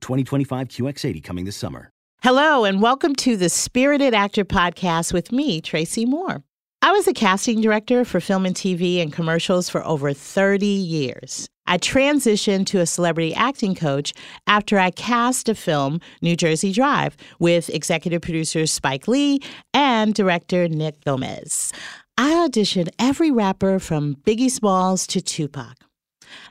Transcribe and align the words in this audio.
2025 0.00 0.68
QX80 0.68 1.22
coming 1.22 1.44
this 1.44 1.56
summer. 1.56 1.90
Hello, 2.22 2.64
and 2.64 2.82
welcome 2.82 3.14
to 3.16 3.36
the 3.36 3.48
Spirited 3.48 4.12
Actor 4.14 4.44
Podcast 4.44 5.12
with 5.12 5.30
me, 5.30 5.60
Tracy 5.60 6.04
Moore. 6.04 6.42
I 6.82 6.92
was 6.92 7.06
a 7.06 7.12
casting 7.12 7.60
director 7.60 8.04
for 8.04 8.20
film 8.20 8.46
and 8.46 8.54
TV 8.54 9.02
and 9.02 9.12
commercials 9.12 9.68
for 9.68 9.84
over 9.84 10.12
30 10.12 10.66
years. 10.66 11.48
I 11.66 11.76
transitioned 11.76 12.66
to 12.66 12.80
a 12.80 12.86
celebrity 12.86 13.34
acting 13.34 13.74
coach 13.74 14.14
after 14.46 14.78
I 14.78 14.90
cast 14.90 15.48
a 15.48 15.54
film, 15.54 16.00
New 16.22 16.34
Jersey 16.34 16.72
Drive, 16.72 17.16
with 17.38 17.68
executive 17.68 18.22
producer 18.22 18.66
Spike 18.66 19.06
Lee 19.06 19.40
and 19.74 20.14
director 20.14 20.66
Nick 20.66 21.04
Gomez. 21.04 21.72
I 22.16 22.30
auditioned 22.48 22.88
every 22.98 23.30
rapper 23.30 23.78
from 23.78 24.16
Biggie 24.16 24.50
Smalls 24.50 25.06
to 25.08 25.20
Tupac. 25.20 25.76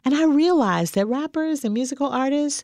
And 0.06 0.14
I 0.14 0.26
realized 0.26 0.95
that 0.95 1.08
rappers 1.08 1.64
and 1.64 1.73
musical 1.73 2.08
artists, 2.08 2.64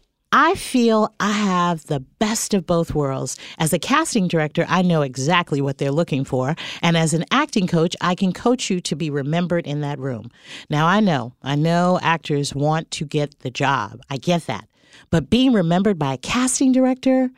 I 0.33 0.55
feel 0.55 1.13
I 1.19 1.33
have 1.33 1.87
the 1.87 1.99
best 1.99 2.53
of 2.53 2.65
both 2.65 2.95
worlds. 2.95 3.37
As 3.57 3.73
a 3.73 3.79
casting 3.79 4.29
director, 4.29 4.65
I 4.69 4.81
know 4.81 5.01
exactly 5.01 5.59
what 5.59 5.77
they're 5.77 5.91
looking 5.91 6.23
for. 6.23 6.55
And 6.81 6.95
as 6.95 7.13
an 7.13 7.25
acting 7.31 7.67
coach, 7.67 7.97
I 7.99 8.15
can 8.15 8.31
coach 8.31 8.69
you 8.69 8.79
to 8.81 8.95
be 8.95 9.09
remembered 9.09 9.67
in 9.67 9.81
that 9.81 9.99
room. 9.99 10.31
Now, 10.69 10.87
I 10.87 11.01
know, 11.01 11.33
I 11.43 11.55
know 11.55 11.99
actors 12.01 12.55
want 12.55 12.91
to 12.91 13.05
get 13.05 13.39
the 13.39 13.51
job. 13.51 13.99
I 14.09 14.17
get 14.17 14.47
that. 14.47 14.67
But 15.09 15.29
being 15.29 15.51
remembered 15.51 15.99
by 15.99 16.13
a 16.13 16.17
casting 16.17 16.71
director, 16.71 17.29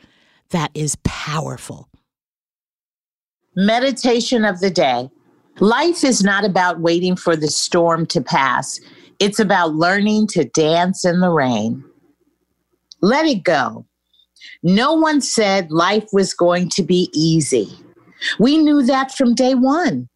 that 0.50 0.70
is 0.76 0.96
powerful. 1.04 1.90
Meditation 3.56 4.46
of 4.46 4.60
the 4.60 4.70
day. 4.70 5.10
Life 5.60 6.04
is 6.04 6.24
not 6.24 6.46
about 6.46 6.80
waiting 6.80 7.16
for 7.16 7.36
the 7.36 7.48
storm 7.48 8.06
to 8.08 8.22
pass, 8.22 8.80
it's 9.20 9.40
about 9.40 9.76
learning 9.76 10.28
to 10.28 10.44
dance 10.46 11.06
in 11.06 11.20
the 11.20 11.30
rain. 11.30 11.84
Let 13.04 13.26
it 13.26 13.44
go. 13.44 13.86
No 14.64 14.94
one 14.94 15.20
said 15.20 15.72
life 15.72 16.08
was 16.14 16.34
going 16.34 16.70
to 16.70 16.84
be 16.84 17.10
easy. 17.14 17.68
We 18.40 18.58
knew 18.58 18.82
that 18.84 19.14
from 19.14 19.36
day 19.36 19.56
one. 19.56 20.08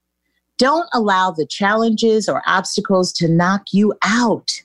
Don't 0.57 0.87
allow 0.93 1.31
the 1.31 1.45
challenges 1.45 2.29
or 2.29 2.41
obstacles 2.47 3.11
to 3.13 3.27
knock 3.27 3.63
you 3.73 3.93
out. 4.05 4.61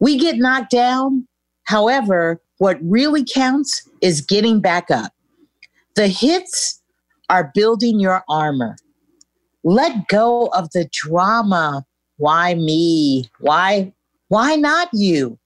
We 0.00 0.18
get 0.18 0.36
knocked 0.36 0.70
down. 0.70 1.28
However, 1.64 2.40
what 2.56 2.78
really 2.80 3.22
counts 3.22 3.86
is 4.00 4.22
getting 4.22 4.60
back 4.60 4.90
up. 4.90 5.12
The 5.94 6.08
hits 6.08 6.80
are 7.28 7.52
building 7.54 8.00
your 8.00 8.24
armor. 8.30 8.76
Let 9.62 10.08
go 10.08 10.46
of 10.54 10.70
the 10.70 10.88
drama. 10.90 11.84
Why 12.16 12.54
me? 12.54 13.28
Why 13.40 13.92
why 14.28 14.56
not 14.56 14.88
you? 14.94 15.38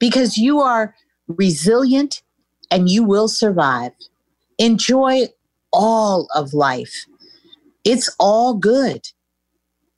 Because 0.00 0.36
you 0.36 0.58
are 0.60 0.96
resilient, 1.38 2.22
and 2.70 2.88
you 2.88 3.04
will 3.04 3.28
survive. 3.28 3.92
Enjoy 4.58 5.26
all 5.72 6.28
of 6.34 6.54
life. 6.54 7.06
It's 7.84 8.14
all 8.18 8.54
good. 8.54 9.08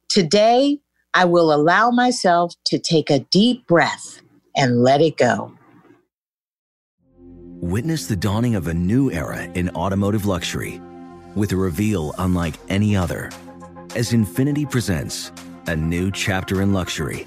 Today, 0.08 0.80
I 1.12 1.24
will 1.24 1.52
allow 1.52 1.90
myself 1.90 2.54
to 2.66 2.78
take 2.78 3.10
a 3.10 3.20
deep 3.20 3.66
breath 3.66 4.20
and 4.56 4.82
let 4.82 5.00
it 5.00 5.16
go. 5.16 5.52
Witness 7.60 8.06
the 8.06 8.16
dawning 8.16 8.56
of 8.56 8.68
a 8.68 8.74
new 8.74 9.10
era 9.10 9.42
in 9.42 9.70
automotive 9.70 10.26
luxury 10.26 10.80
with 11.34 11.52
a 11.52 11.56
reveal 11.56 12.14
unlike 12.18 12.54
any 12.68 12.96
other 12.96 13.30
as 13.96 14.12
Infiniti 14.12 14.68
presents 14.68 15.32
a 15.66 15.74
new 15.74 16.10
chapter 16.10 16.62
in 16.62 16.72
luxury 16.72 17.26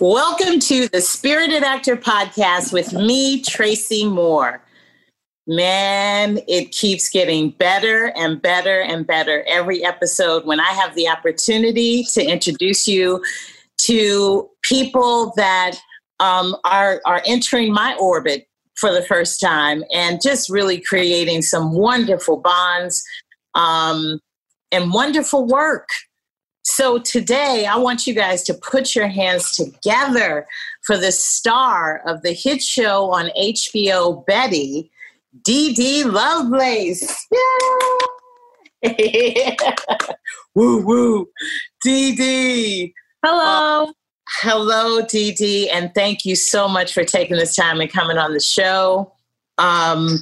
Welcome 0.00 0.60
to 0.60 0.86
the 0.88 1.00
Spirited 1.00 1.64
Actor 1.64 1.96
Podcast 1.96 2.72
with 2.72 2.92
me, 2.92 3.42
Tracy 3.42 4.06
Moore. 4.06 4.62
Man, 5.48 6.38
it 6.46 6.70
keeps 6.70 7.08
getting 7.08 7.50
better 7.50 8.12
and 8.14 8.40
better 8.40 8.80
and 8.80 9.04
better 9.04 9.44
every 9.48 9.84
episode 9.84 10.46
when 10.46 10.60
I 10.60 10.68
have 10.68 10.94
the 10.94 11.08
opportunity 11.08 12.04
to 12.12 12.24
introduce 12.24 12.86
you 12.86 13.24
to 13.78 14.48
people 14.62 15.32
that 15.36 15.72
um, 16.20 16.54
are, 16.64 17.02
are 17.04 17.20
entering 17.26 17.72
my 17.72 17.96
orbit 17.98 18.46
for 18.76 18.92
the 18.92 19.02
first 19.02 19.40
time 19.40 19.82
and 19.92 20.20
just 20.22 20.48
really 20.48 20.80
creating 20.80 21.42
some 21.42 21.72
wonderful 21.72 22.36
bonds 22.36 23.02
um, 23.56 24.20
and 24.70 24.92
wonderful 24.92 25.44
work. 25.44 25.88
So 26.70 26.98
today, 26.98 27.64
I 27.64 27.76
want 27.76 28.06
you 28.06 28.12
guys 28.12 28.42
to 28.44 28.52
put 28.52 28.94
your 28.94 29.08
hands 29.08 29.56
together 29.56 30.46
for 30.82 30.98
the 30.98 31.10
star 31.10 32.02
of 32.06 32.20
the 32.22 32.32
hit 32.34 32.62
show 32.62 33.10
on 33.10 33.30
HBO, 33.40 34.24
Betty, 34.26 34.90
Dede 35.42 36.04
Lovelace. 36.06 37.26
Yeah. 38.82 39.56
woo 40.54 40.84
woo, 40.84 41.26
Dede. 41.82 42.92
Hello. 43.24 43.86
Uh, 43.86 43.92
hello, 44.42 45.00
Dede, 45.00 45.70
and 45.70 45.90
thank 45.94 46.26
you 46.26 46.36
so 46.36 46.68
much 46.68 46.92
for 46.92 47.02
taking 47.02 47.38
this 47.38 47.56
time 47.56 47.80
and 47.80 47.90
coming 47.90 48.18
on 48.18 48.34
the 48.34 48.40
show. 48.40 49.10
Um, 49.58 50.18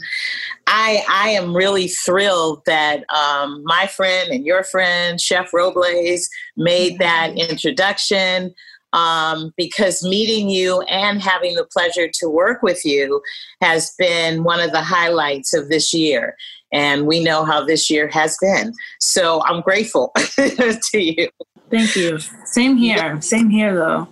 I 0.67 1.05
I 1.09 1.29
am 1.31 1.55
really 1.55 1.88
thrilled 1.88 2.62
that 2.67 3.05
um, 3.15 3.62
my 3.65 3.87
friend 3.87 4.31
and 4.31 4.44
your 4.44 4.65
friend 4.65 5.21
Chef 5.21 5.53
Robles 5.53 6.29
made 6.56 6.99
that 6.99 7.37
introduction 7.37 8.55
um, 8.93 9.53
because 9.56 10.03
meeting 10.03 10.49
you 10.49 10.81
and 10.83 11.21
having 11.21 11.55
the 11.55 11.67
pleasure 11.67 12.09
to 12.15 12.29
work 12.29 12.62
with 12.62 12.85
you 12.85 13.21
has 13.61 13.93
been 13.99 14.43
one 14.43 14.61
of 14.61 14.73
the 14.73 14.83
highlights 14.83 15.53
of 15.53 15.69
this 15.69 15.93
year. 15.93 16.37
And 16.73 17.06
we 17.06 17.23
know 17.23 17.44
how 17.44 17.65
this 17.65 17.91
year 17.91 18.09
has 18.09 18.37
been. 18.41 18.73
So 18.99 19.43
I'm 19.44 19.61
grateful 19.61 20.12
to 20.37 20.99
you. 20.99 21.29
Thank 21.71 21.94
you. 21.94 22.19
Same 22.44 22.77
here. 22.77 23.21
Same 23.21 23.50
here, 23.50 23.75
though. 23.75 24.09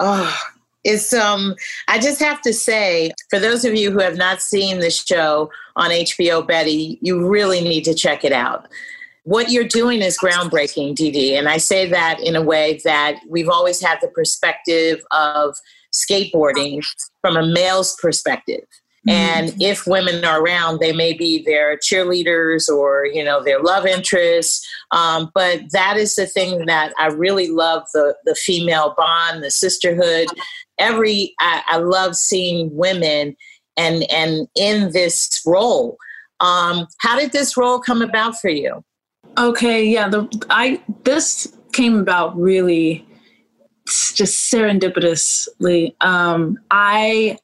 Oh, 0.00 0.36
it's 0.84 1.12
um 1.12 1.54
I 1.88 1.98
just 1.98 2.20
have 2.20 2.40
to 2.42 2.52
say 2.52 3.12
for 3.30 3.38
those 3.38 3.64
of 3.64 3.74
you 3.74 3.90
who 3.90 4.00
have 4.00 4.16
not 4.16 4.40
seen 4.40 4.80
the 4.80 4.90
show 4.90 5.50
on 5.76 5.90
HBO 5.90 6.46
Betty, 6.46 6.98
you 7.00 7.26
really 7.26 7.60
need 7.60 7.84
to 7.84 7.94
check 7.94 8.24
it 8.24 8.32
out. 8.32 8.68
What 9.24 9.50
you're 9.50 9.64
doing 9.64 10.02
is 10.02 10.18
groundbreaking, 10.18 10.96
Dede, 10.96 11.38
and 11.38 11.48
I 11.48 11.56
say 11.56 11.88
that 11.88 12.20
in 12.20 12.36
a 12.36 12.42
way 12.42 12.80
that 12.84 13.18
we've 13.26 13.48
always 13.48 13.80
had 13.80 13.98
the 14.02 14.08
perspective 14.08 15.02
of 15.10 15.56
skateboarding 15.92 16.82
from 17.22 17.36
a 17.36 17.46
male's 17.46 17.96
perspective. 17.96 18.64
And 19.06 19.50
mm-hmm. 19.50 19.60
if 19.60 19.86
women 19.86 20.24
are 20.24 20.42
around, 20.42 20.80
they 20.80 20.92
may 20.92 21.12
be 21.12 21.42
their 21.42 21.76
cheerleaders 21.76 22.68
or 22.68 23.06
you 23.06 23.22
know 23.22 23.42
their 23.42 23.60
love 23.60 23.86
interests. 23.86 24.66
Um, 24.92 25.30
but 25.34 25.60
that 25.72 25.96
is 25.96 26.14
the 26.16 26.26
thing 26.26 26.66
that 26.66 26.94
I 26.98 27.08
really 27.08 27.48
love 27.48 27.82
the 27.92 28.16
the 28.24 28.34
female 28.34 28.94
bond, 28.96 29.42
the 29.42 29.50
sisterhood. 29.50 30.28
Every 30.78 31.34
I, 31.40 31.62
I 31.66 31.76
love 31.78 32.16
seeing 32.16 32.74
women 32.74 33.36
and 33.76 34.04
and 34.10 34.48
in 34.56 34.92
this 34.92 35.40
role. 35.46 35.96
Um, 36.40 36.86
how 36.98 37.18
did 37.18 37.32
this 37.32 37.56
role 37.56 37.80
come 37.80 38.02
about 38.02 38.38
for 38.40 38.50
you? 38.50 38.84
Okay, 39.38 39.84
yeah, 39.84 40.08
the 40.08 40.28
I 40.50 40.80
this 41.04 41.52
came 41.72 41.98
about 41.98 42.36
really 42.38 43.06
just 43.86 44.52
serendipitously. 44.52 45.94
Um, 46.00 46.58
I 46.70 47.38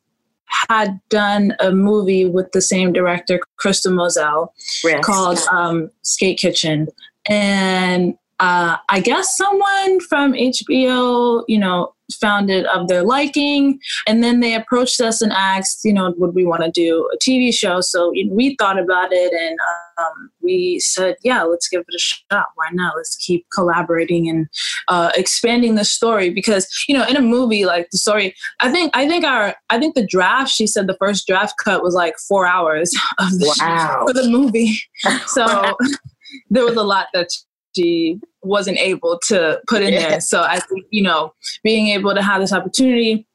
had 0.69 1.01
done 1.09 1.55
a 1.61 1.71
movie 1.71 2.27
with 2.27 2.53
the 2.53 2.61
same 2.61 2.93
director, 2.93 3.41
Crystal 3.57 3.93
Moselle, 3.93 4.53
yes. 4.85 5.05
called 5.05 5.39
um, 5.53 5.91
Skate 6.03 6.39
Kitchen. 6.39 6.89
And 7.27 8.15
uh, 8.41 8.77
I 8.89 9.01
guess 9.01 9.37
someone 9.37 10.01
from 10.01 10.33
HBO, 10.33 11.45
you 11.47 11.59
know, 11.59 11.95
found 12.15 12.51
it 12.51 12.67
of 12.67 12.89
their 12.89 13.03
liking. 13.03 13.79
And 14.07 14.23
then 14.23 14.41
they 14.41 14.55
approached 14.55 15.01
us 15.01 15.21
and 15.23 15.33
asked, 15.33 15.81
you 15.85 15.93
know, 15.93 16.15
would 16.17 16.35
we 16.35 16.45
want 16.45 16.63
to 16.63 16.71
do 16.71 17.09
a 17.13 17.19
TV 17.19 17.53
show? 17.53 17.81
So 17.81 18.13
we 18.31 18.57
thought 18.57 18.79
about 18.79 19.09
it 19.13 19.33
and 19.33 19.59
um, 19.99 20.31
we 20.43 20.81
said, 20.81 21.17
yeah, 21.23 21.43
let's 21.43 21.69
give 21.69 21.81
it 21.81 21.95
a 21.95 21.99
shot. 21.99 22.47
Why 22.55 22.69
not? 22.73 22.97
Let's 22.97 23.17
keep 23.17 23.47
collaborating 23.55 24.29
and 24.29 24.49
uh, 24.89 25.13
expanding 25.15 25.75
the 25.75 25.85
story 25.85 26.31
because, 26.31 26.69
you 26.89 26.97
know, 26.97 27.07
in 27.07 27.17
a 27.17 27.23
movie 27.23 27.65
like 27.65 27.89
the 27.91 27.99
story, 27.99 28.35
I 28.61 28.71
think, 28.71 28.97
I 28.97 29.07
think 29.07 29.25
our, 29.25 29.55
I 29.69 29.79
think 29.79 29.95
the 29.95 30.07
draft, 30.07 30.51
she 30.51 30.67
said 30.67 30.87
the 30.87 30.97
first 30.99 31.27
draft 31.27 31.55
cut 31.63 31.83
was 31.83 31.95
like 31.95 32.15
four 32.29 32.47
hours 32.47 32.93
of 33.19 33.31
the 33.39 33.57
wow. 33.61 34.05
for 34.07 34.13
the 34.13 34.29
movie. 34.29 34.79
So 35.27 35.77
there 36.51 36.65
was 36.65 36.77
a 36.77 36.83
lot 36.83 37.09
that 37.13 37.29
she 37.75 38.21
wasn't 38.43 38.79
able 38.79 39.19
to 39.29 39.61
put 39.69 39.83
in 39.83 39.95
there. 39.95 40.21
So 40.21 40.43
I 40.43 40.61
think, 40.61 40.87
you 40.91 41.03
know, 41.03 41.35
being 41.63 41.89
able 41.89 42.15
to 42.15 42.23
have 42.23 42.41
this 42.41 42.53
opportunity, 42.53 43.27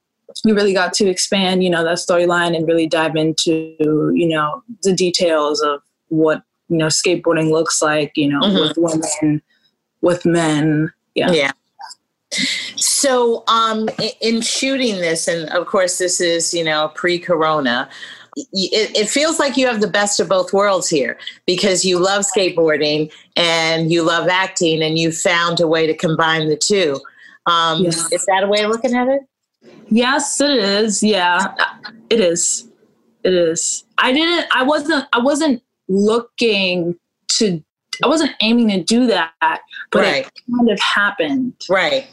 we 0.43 0.51
really 0.51 0.73
got 0.73 0.93
to 0.93 1.07
expand, 1.07 1.63
you 1.63 1.69
know, 1.69 1.83
that 1.83 1.97
storyline 1.97 2.55
and 2.55 2.67
really 2.67 2.87
dive 2.87 3.15
into, 3.15 3.75
you 4.13 4.27
know, 4.27 4.63
the 4.83 4.93
details 4.93 5.61
of 5.61 5.81
what, 6.09 6.43
you 6.69 6.77
know, 6.77 6.87
skateboarding 6.87 7.51
looks 7.51 7.81
like, 7.81 8.11
you 8.15 8.27
know, 8.27 8.39
mm-hmm. 8.39 8.59
with 8.59 8.77
women, 8.77 9.41
with 10.01 10.25
men. 10.25 10.91
Yeah. 11.13 11.31
Yeah. 11.31 11.51
So, 12.75 13.43
um, 13.47 13.87
in 14.19 14.41
shooting 14.41 14.95
this, 14.95 15.27
and 15.27 15.49
of 15.51 15.67
course, 15.67 15.99
this 15.99 16.19
is 16.19 16.53
you 16.53 16.63
know 16.63 16.91
pre-corona 16.95 17.89
it, 18.35 18.97
it, 18.97 19.09
feels 19.09 19.39
like 19.39 19.55
you 19.55 19.65
have 19.67 19.81
the 19.81 19.87
best 19.87 20.19
of 20.19 20.27
both 20.27 20.51
worlds 20.51 20.89
here 20.89 21.17
because 21.45 21.85
you 21.85 21.99
love 21.99 22.25
skateboarding 22.25 23.11
and 23.35 23.91
you 23.91 24.03
love 24.03 24.27
acting 24.27 24.83
and 24.83 24.99
you 24.99 25.11
found 25.11 25.61
a 25.61 25.67
way 25.67 25.87
to 25.87 25.93
combine 25.93 26.49
the 26.49 26.57
two. 26.57 26.99
Um, 27.45 27.83
yes. 27.83 28.11
Is 28.11 28.25
that 28.25 28.43
a 28.43 28.47
way 28.47 28.63
of 28.63 28.71
looking 28.71 28.93
at 28.93 29.07
it? 29.07 29.21
Yes, 29.89 30.41
it 30.41 30.51
is. 30.51 31.01
Yeah, 31.01 31.53
it 32.09 32.19
is. 32.19 32.67
It 33.23 33.33
is. 33.33 33.83
I 33.97 34.11
didn't. 34.11 34.47
I 34.53 34.63
wasn't. 34.63 35.05
I 35.13 35.19
wasn't 35.19 35.61
looking 35.87 36.97
to. 37.37 37.63
I 38.03 38.07
wasn't 38.07 38.31
aiming 38.41 38.67
to 38.69 38.83
do 38.83 39.07
that, 39.07 39.31
but 39.39 39.61
right. 39.93 40.25
it 40.25 40.31
kind 40.53 40.69
of 40.69 40.79
happened. 40.79 41.53
Right. 41.69 42.07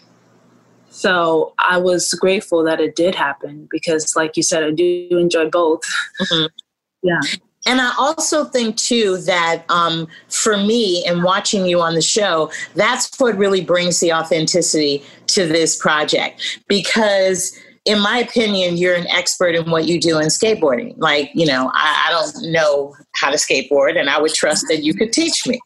So 0.92 1.54
I 1.58 1.78
was 1.78 2.12
grateful 2.12 2.62
that 2.64 2.80
it 2.80 2.94
did 2.94 3.14
happen 3.14 3.66
because, 3.70 4.14
like 4.14 4.36
you 4.36 4.42
said, 4.42 4.62
I 4.62 4.70
do 4.70 5.08
enjoy 5.10 5.48
both. 5.48 5.82
Mm-hmm. 6.20 6.46
yeah. 7.02 7.20
And 7.66 7.80
I 7.80 7.92
also 7.96 8.44
think 8.44 8.76
too 8.76 9.18
that 9.18 9.64
um, 9.68 10.08
for 10.28 10.56
me 10.56 11.04
and 11.06 11.22
watching 11.22 11.64
you 11.64 11.80
on 11.80 11.94
the 11.94 12.02
show, 12.02 12.50
that's 12.74 13.18
what 13.18 13.36
really 13.38 13.64
brings 13.64 14.00
the 14.00 14.12
authenticity 14.12 15.02
to 15.28 15.46
this 15.46 15.76
project 15.76 16.60
because 16.68 17.56
in 17.84 18.00
my 18.00 18.18
opinion, 18.18 18.76
you're 18.76 18.94
an 18.94 19.08
expert 19.08 19.54
in 19.54 19.70
what 19.70 19.86
you 19.86 20.00
do 20.00 20.18
in 20.18 20.26
skateboarding. 20.26 20.94
Like, 20.98 21.30
you 21.34 21.46
know, 21.46 21.70
I, 21.74 22.06
I 22.08 22.10
don't 22.10 22.52
know 22.52 22.94
how 23.14 23.30
to 23.30 23.36
skateboard, 23.36 23.98
and 23.98 24.08
I 24.08 24.20
would 24.20 24.34
trust 24.34 24.66
that 24.68 24.84
you 24.84 24.94
could 24.94 25.12
teach 25.12 25.46
me. 25.48 25.58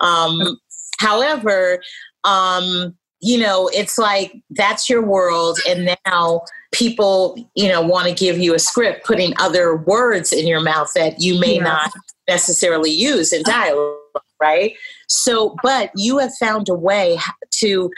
Um, 0.00 0.60
however, 1.00 1.82
um, 2.22 2.96
you 3.20 3.38
know, 3.38 3.68
it's 3.68 3.98
like 3.98 4.34
that's 4.50 4.88
your 4.88 5.04
world. 5.04 5.58
And 5.68 5.96
now 6.06 6.42
people, 6.72 7.36
you 7.54 7.68
know, 7.68 7.80
want 7.80 8.08
to 8.08 8.14
give 8.14 8.38
you 8.38 8.54
a 8.54 8.58
script, 8.58 9.06
putting 9.06 9.32
other 9.38 9.76
words 9.76 10.32
in 10.32 10.46
your 10.46 10.60
mouth 10.60 10.92
that 10.94 11.20
you 11.20 11.38
may 11.40 11.56
yeah. 11.56 11.62
not 11.62 11.92
necessarily 12.28 12.90
use 12.90 13.32
in 13.32 13.42
uh-huh. 13.46 13.64
dialogue, 13.64 14.22
right? 14.40 14.72
So, 15.08 15.56
but 15.62 15.90
you 15.96 16.18
have 16.18 16.34
found 16.38 16.68
a 16.68 16.74
way 16.74 17.18
to 17.58 17.90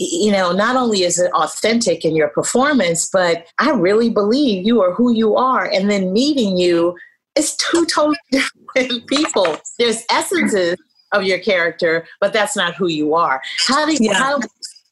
you 0.00 0.30
know, 0.30 0.52
not 0.52 0.76
only 0.76 1.02
is 1.02 1.18
it 1.18 1.32
authentic 1.32 2.04
in 2.04 2.14
your 2.14 2.28
performance, 2.28 3.10
but 3.12 3.48
I 3.58 3.70
really 3.70 4.10
believe 4.10 4.64
you 4.64 4.80
are 4.80 4.94
who 4.94 5.12
you 5.12 5.34
are. 5.34 5.64
And 5.64 5.90
then 5.90 6.12
meeting 6.12 6.56
you 6.56 6.96
is 7.34 7.56
two 7.56 7.84
totally 7.86 8.16
different 8.30 9.08
people. 9.08 9.56
There's 9.78 10.04
essences 10.08 10.76
of 11.12 11.24
your 11.24 11.38
character, 11.38 12.06
but 12.20 12.32
that's 12.32 12.56
not 12.56 12.74
who 12.74 12.88
you 12.88 13.14
are. 13.14 13.40
How 13.66 13.86
do 13.86 13.96
yeah. 14.00 14.14
how 14.14 14.40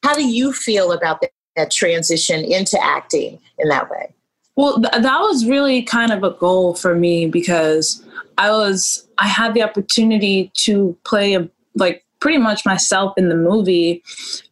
how 0.03 0.15
do 0.15 0.27
you 0.27 0.53
feel 0.53 0.93
about 0.93 1.21
that, 1.21 1.31
that 1.57 1.71
transition 1.71 2.45
into 2.45 2.83
acting 2.83 3.39
in 3.59 3.69
that 3.69 3.91
way? 3.91 4.13
Well, 4.57 4.81
th- 4.81 5.03
that 5.03 5.21
was 5.21 5.47
really 5.47 5.83
kind 5.83 6.13
of 6.13 6.25
a 6.25 6.31
goal 6.31 6.75
for 6.75 6.95
me 6.95 7.27
because 7.27 8.05
I 8.39 8.51
was 8.51 9.07
I 9.19 9.27
had 9.27 9.55
the 9.55 9.63
opportunity 9.63 10.51
to 10.55 10.97
play 11.05 11.35
a 11.35 11.49
like 11.75 12.05
pretty 12.21 12.39
much 12.39 12.65
myself 12.65 13.13
in 13.17 13.29
the 13.29 13.37
movie. 13.37 14.03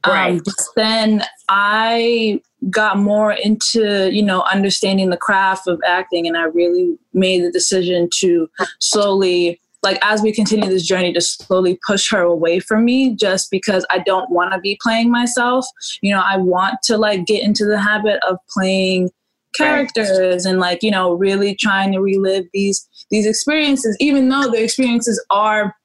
Um, 0.05 0.13
right. 0.13 0.33
Um, 0.35 0.43
then 0.77 1.25
I 1.49 2.41
got 2.71 2.99
more 2.99 3.33
into 3.33 4.11
you 4.13 4.23
know 4.23 4.43
understanding 4.43 5.11
the 5.11 5.17
craft 5.17 5.67
of 5.67 5.81
acting, 5.87 6.27
and 6.27 6.37
I 6.37 6.45
really 6.45 6.99
made 7.13 7.43
the 7.43 7.51
decision 7.51 8.09
to 8.19 8.49
slowly 8.79 9.61
like 9.85 9.99
as 10.03 10.23
we 10.23 10.33
continue 10.33 10.69
this 10.69 10.87
journey 10.87 11.13
to 11.13 11.21
slowly 11.21 11.79
push 11.87 12.11
her 12.11 12.23
away 12.23 12.59
from 12.59 12.85
me 12.85 13.15
just 13.15 13.51
because 13.51 13.87
I 13.91 14.01
don't 14.01 14.31
want 14.31 14.53
to 14.53 14.59
be 14.59 14.79
playing 14.83 15.11
myself. 15.11 15.67
You 16.01 16.15
know, 16.15 16.23
I 16.25 16.39
want 16.39 16.79
to 16.85 16.97
like 16.97 17.27
get 17.27 17.45
into 17.45 17.65
the 17.65 17.79
habit 17.79 18.21
of 18.29 18.39
playing 18.51 19.11
characters 19.55 20.45
and 20.45 20.59
like, 20.59 20.83
you 20.83 20.91
know, 20.91 21.13
really 21.13 21.55
trying 21.55 21.93
to 21.93 22.01
relive 22.01 22.47
these 22.53 22.89
these 23.11 23.27
experiences 23.27 23.97
even 24.01 24.31
though 24.31 24.51
the 24.51 24.63
experiences 24.63 25.25
are 25.31 25.77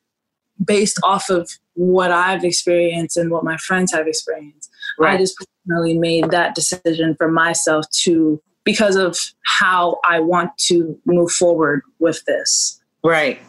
based 0.66 1.00
off 1.04 1.30
of 1.30 1.50
what 1.74 2.12
I've 2.12 2.44
experienced 2.44 3.18
and 3.18 3.30
what 3.30 3.44
my 3.44 3.58
friends 3.58 3.92
have 3.92 4.08
experienced. 4.08 4.70
Right. 4.98 5.14
I 5.14 5.18
just 5.18 5.36
personally 5.66 5.98
made 5.98 6.32
that 6.32 6.56
decision 6.56 7.16
for 7.16 7.30
myself 7.30 7.86
to 8.04 8.42
because 8.64 8.96
of 8.96 9.18
how 9.46 10.00
I 10.04 10.20
want 10.20 10.52
to 10.68 11.00
move 11.06 11.32
forward 11.32 11.82
with 12.00 12.24
this. 12.26 12.82
Right 13.04 13.40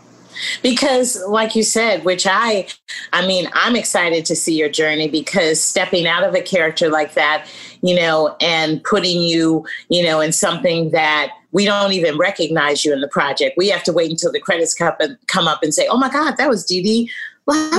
because 0.63 1.23
like 1.29 1.55
you 1.55 1.63
said 1.63 2.05
which 2.05 2.27
i 2.29 2.67
i 3.13 3.27
mean 3.27 3.49
i'm 3.53 3.77
excited 3.77 4.25
to 4.25 4.35
see 4.37 4.57
your 4.57 4.69
journey 4.69 5.09
because 5.09 5.61
stepping 5.61 6.07
out 6.07 6.25
of 6.25 6.35
a 6.35 6.41
character 6.41 6.89
like 6.89 7.15
that 7.15 7.47
you 7.83 7.95
know 7.95 8.37
and 8.41 8.83
putting 8.85 9.21
you 9.21 9.65
you 9.89 10.03
know 10.03 10.21
in 10.21 10.33
something 10.33 10.91
that 10.91 11.31
we 11.53 11.65
don't 11.65 11.93
even 11.93 12.17
recognize 12.17 12.85
you 12.85 12.93
in 12.93 13.01
the 13.01 13.09
project 13.09 13.57
we 13.57 13.69
have 13.69 13.83
to 13.83 13.93
wait 13.93 14.11
until 14.11 14.31
the 14.31 14.41
credits 14.41 14.75
come, 14.75 14.95
come 15.27 15.49
up 15.49 15.63
and 15.63 15.75
say 15.75 15.87
oh 15.89 15.99
my 15.99 16.11
god 16.11 16.37
that 16.37 16.49
was 16.49 16.65
Dede 16.65 17.09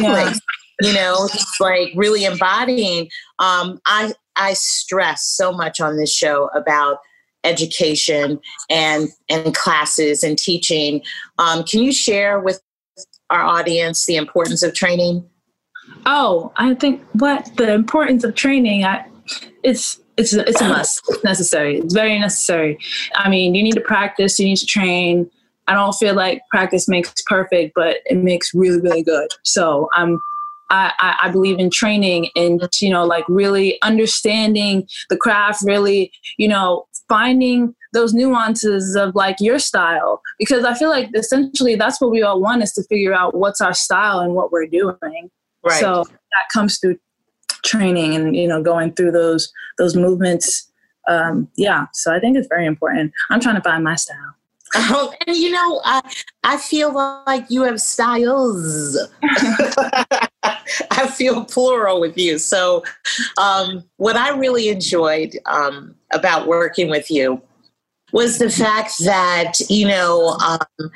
Yeah. 0.01 0.33
you 0.81 0.93
know 0.93 1.27
like 1.59 1.93
really 1.95 2.25
embodying 2.25 3.09
um 3.39 3.79
i 3.85 4.13
i 4.35 4.53
stress 4.53 5.23
so 5.23 5.51
much 5.51 5.79
on 5.79 5.97
this 5.97 6.11
show 6.13 6.47
about 6.55 6.99
education 7.43 8.39
and 8.69 9.09
and 9.29 9.55
classes 9.55 10.23
and 10.23 10.37
teaching. 10.37 11.01
Um, 11.37 11.63
can 11.63 11.81
you 11.81 11.91
share 11.91 12.39
with 12.39 12.61
our 13.29 13.43
audience 13.43 14.05
the 14.05 14.15
importance 14.15 14.63
of 14.63 14.73
training? 14.73 15.27
Oh, 16.05 16.51
I 16.57 16.73
think 16.75 17.03
what 17.13 17.49
the 17.57 17.73
importance 17.73 18.23
of 18.23 18.35
training. 18.35 18.83
I, 18.83 19.05
it's 19.63 19.99
it's 20.17 20.33
it's 20.33 20.61
a 20.61 20.67
must. 20.67 21.01
It's 21.09 21.23
necessary. 21.23 21.79
It's 21.79 21.93
very 21.93 22.17
necessary. 22.19 22.77
I 23.15 23.29
mean, 23.29 23.55
you 23.55 23.63
need 23.63 23.73
to 23.73 23.81
practice. 23.81 24.39
You 24.39 24.45
need 24.45 24.57
to 24.57 24.65
train. 24.65 25.29
I 25.67 25.73
don't 25.73 25.93
feel 25.93 26.15
like 26.15 26.41
practice 26.49 26.87
makes 26.87 27.13
perfect, 27.27 27.73
but 27.75 27.97
it 28.05 28.17
makes 28.17 28.53
really 28.53 28.81
really 28.81 29.03
good. 29.03 29.29
So 29.43 29.89
I'm 29.93 30.19
I, 30.71 31.17
I, 31.23 31.29
believe 31.29 31.59
in 31.59 31.69
training 31.69 32.29
and 32.35 32.61
you 32.79 32.89
know 32.89 33.05
like 33.05 33.25
really 33.27 33.77
understanding 33.81 34.87
the 35.09 35.17
craft 35.17 35.61
really 35.63 36.13
you 36.37 36.47
know 36.47 36.85
finding 37.11 37.75
those 37.91 38.13
nuances 38.13 38.95
of 38.95 39.13
like 39.15 39.35
your 39.41 39.59
style 39.59 40.21
because 40.39 40.63
i 40.63 40.73
feel 40.73 40.89
like 40.89 41.09
essentially 41.13 41.75
that's 41.75 41.99
what 41.99 42.09
we 42.09 42.21
all 42.21 42.39
want 42.39 42.63
is 42.63 42.71
to 42.71 42.81
figure 42.83 43.13
out 43.13 43.35
what's 43.35 43.59
our 43.59 43.73
style 43.73 44.19
and 44.19 44.33
what 44.33 44.49
we're 44.49 44.65
doing 44.65 45.29
right. 45.65 45.79
so 45.81 46.05
that 46.05 46.45
comes 46.53 46.77
through 46.77 46.97
training 47.65 48.15
and 48.15 48.33
you 48.33 48.47
know 48.47 48.63
going 48.63 48.93
through 48.93 49.11
those 49.11 49.51
those 49.77 49.93
movements 49.93 50.71
um 51.09 51.49
yeah 51.57 51.85
so 51.93 52.13
i 52.13 52.19
think 52.19 52.37
it's 52.37 52.47
very 52.47 52.65
important 52.65 53.11
i'm 53.29 53.41
trying 53.41 53.55
to 53.55 53.61
find 53.61 53.83
my 53.83 53.95
style 53.95 54.35
Oh, 54.73 55.13
and 55.27 55.35
you 55.35 55.51
know, 55.51 55.81
I 55.83 56.01
I 56.43 56.55
feel 56.55 56.93
like 57.27 57.45
you 57.49 57.63
have 57.63 57.81
styles. 57.81 58.97
I 60.91 61.07
feel 61.13 61.43
plural 61.43 61.99
with 61.99 62.17
you. 62.17 62.37
So, 62.37 62.83
um, 63.37 63.83
what 63.97 64.15
I 64.15 64.29
really 64.29 64.69
enjoyed 64.69 65.37
um, 65.45 65.95
about 66.13 66.47
working 66.47 66.89
with 66.89 67.09
you 67.09 67.41
was 68.11 68.39
the 68.39 68.49
fact 68.49 68.93
that 69.03 69.53
you 69.69 69.87
know 69.87 70.37
um, 70.45 70.91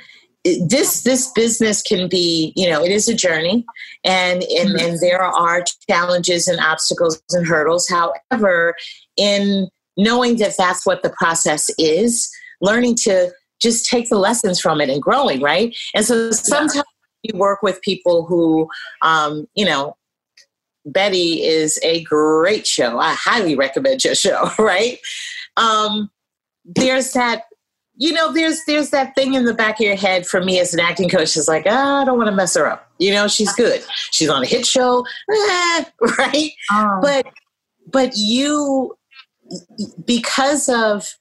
this 0.67 1.03
this 1.03 1.31
business 1.31 1.81
can 1.81 2.07
be 2.07 2.53
you 2.55 2.69
know 2.69 2.83
it 2.83 2.91
is 2.91 3.07
a 3.07 3.15
journey, 3.15 3.65
and 4.03 4.43
and 4.43 4.69
mm-hmm. 4.69 4.85
and 4.85 4.99
there 5.01 5.21
are 5.21 5.63
challenges 5.89 6.47
and 6.47 6.59
obstacles 6.59 7.21
and 7.31 7.47
hurdles. 7.47 7.89
However, 7.89 8.75
in 9.17 9.67
knowing 9.97 10.37
that 10.37 10.55
that's 10.57 10.85
what 10.85 11.03
the 11.03 11.09
process 11.11 11.69
is, 11.77 12.29
learning 12.61 12.95
to 12.95 13.31
just 13.61 13.89
take 13.89 14.09
the 14.09 14.17
lessons 14.17 14.59
from 14.59 14.81
it 14.81 14.89
and 14.89 15.01
growing, 15.01 15.41
right? 15.41 15.75
And 15.93 16.05
so 16.05 16.31
sometimes 16.31 16.75
yeah. 16.75 16.81
you 17.23 17.39
work 17.39 17.61
with 17.61 17.81
people 17.81 18.25
who, 18.25 18.67
um, 19.01 19.47
you 19.55 19.65
know, 19.65 19.95
Betty 20.85 21.43
is 21.43 21.79
a 21.83 22.03
great 22.03 22.67
show. 22.67 22.99
I 22.99 23.13
highly 23.13 23.55
recommend 23.55 24.03
your 24.03 24.15
show, 24.15 24.51
right? 24.59 24.99
Um, 25.57 26.11
there's 26.63 27.11
that, 27.13 27.43
you 27.95 28.11
know, 28.11 28.33
there's 28.33 28.61
there's 28.65 28.89
that 28.89 29.15
thing 29.15 29.33
in 29.33 29.45
the 29.45 29.53
back 29.53 29.79
of 29.79 29.85
your 29.85 29.95
head 29.95 30.27
for 30.27 30.43
me 30.43 30.59
as 30.59 30.73
an 30.73 30.79
acting 30.79 31.09
coach 31.09 31.37
is 31.37 31.47
like, 31.47 31.63
oh, 31.65 32.01
I 32.01 32.05
don't 32.05 32.17
want 32.17 32.29
to 32.29 32.35
mess 32.35 32.55
her 32.55 32.67
up. 32.67 32.91
You 32.99 33.13
know, 33.13 33.27
she's 33.27 33.53
good. 33.53 33.83
She's 34.11 34.29
on 34.29 34.43
a 34.43 34.45
hit 34.45 34.65
show, 34.65 35.05
right? 35.29 36.51
Oh. 36.71 36.99
But 37.01 37.27
but 37.91 38.13
you 38.15 38.97
because 40.05 40.69
of 40.69 41.15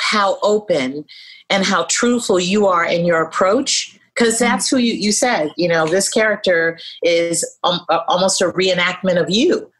how 0.00 0.38
open 0.42 1.04
and 1.50 1.64
how 1.64 1.84
truthful 1.88 2.38
you 2.38 2.66
are 2.66 2.84
in 2.84 3.04
your 3.04 3.22
approach 3.22 3.97
because 4.18 4.38
that's 4.38 4.68
who 4.68 4.78
you, 4.78 4.94
you 4.94 5.12
said 5.12 5.52
you 5.56 5.68
know 5.68 5.86
this 5.86 6.08
character 6.08 6.78
is 7.02 7.44
um, 7.64 7.80
almost 8.08 8.40
a 8.40 8.46
reenactment 8.46 9.20
of 9.20 9.30
you. 9.30 9.70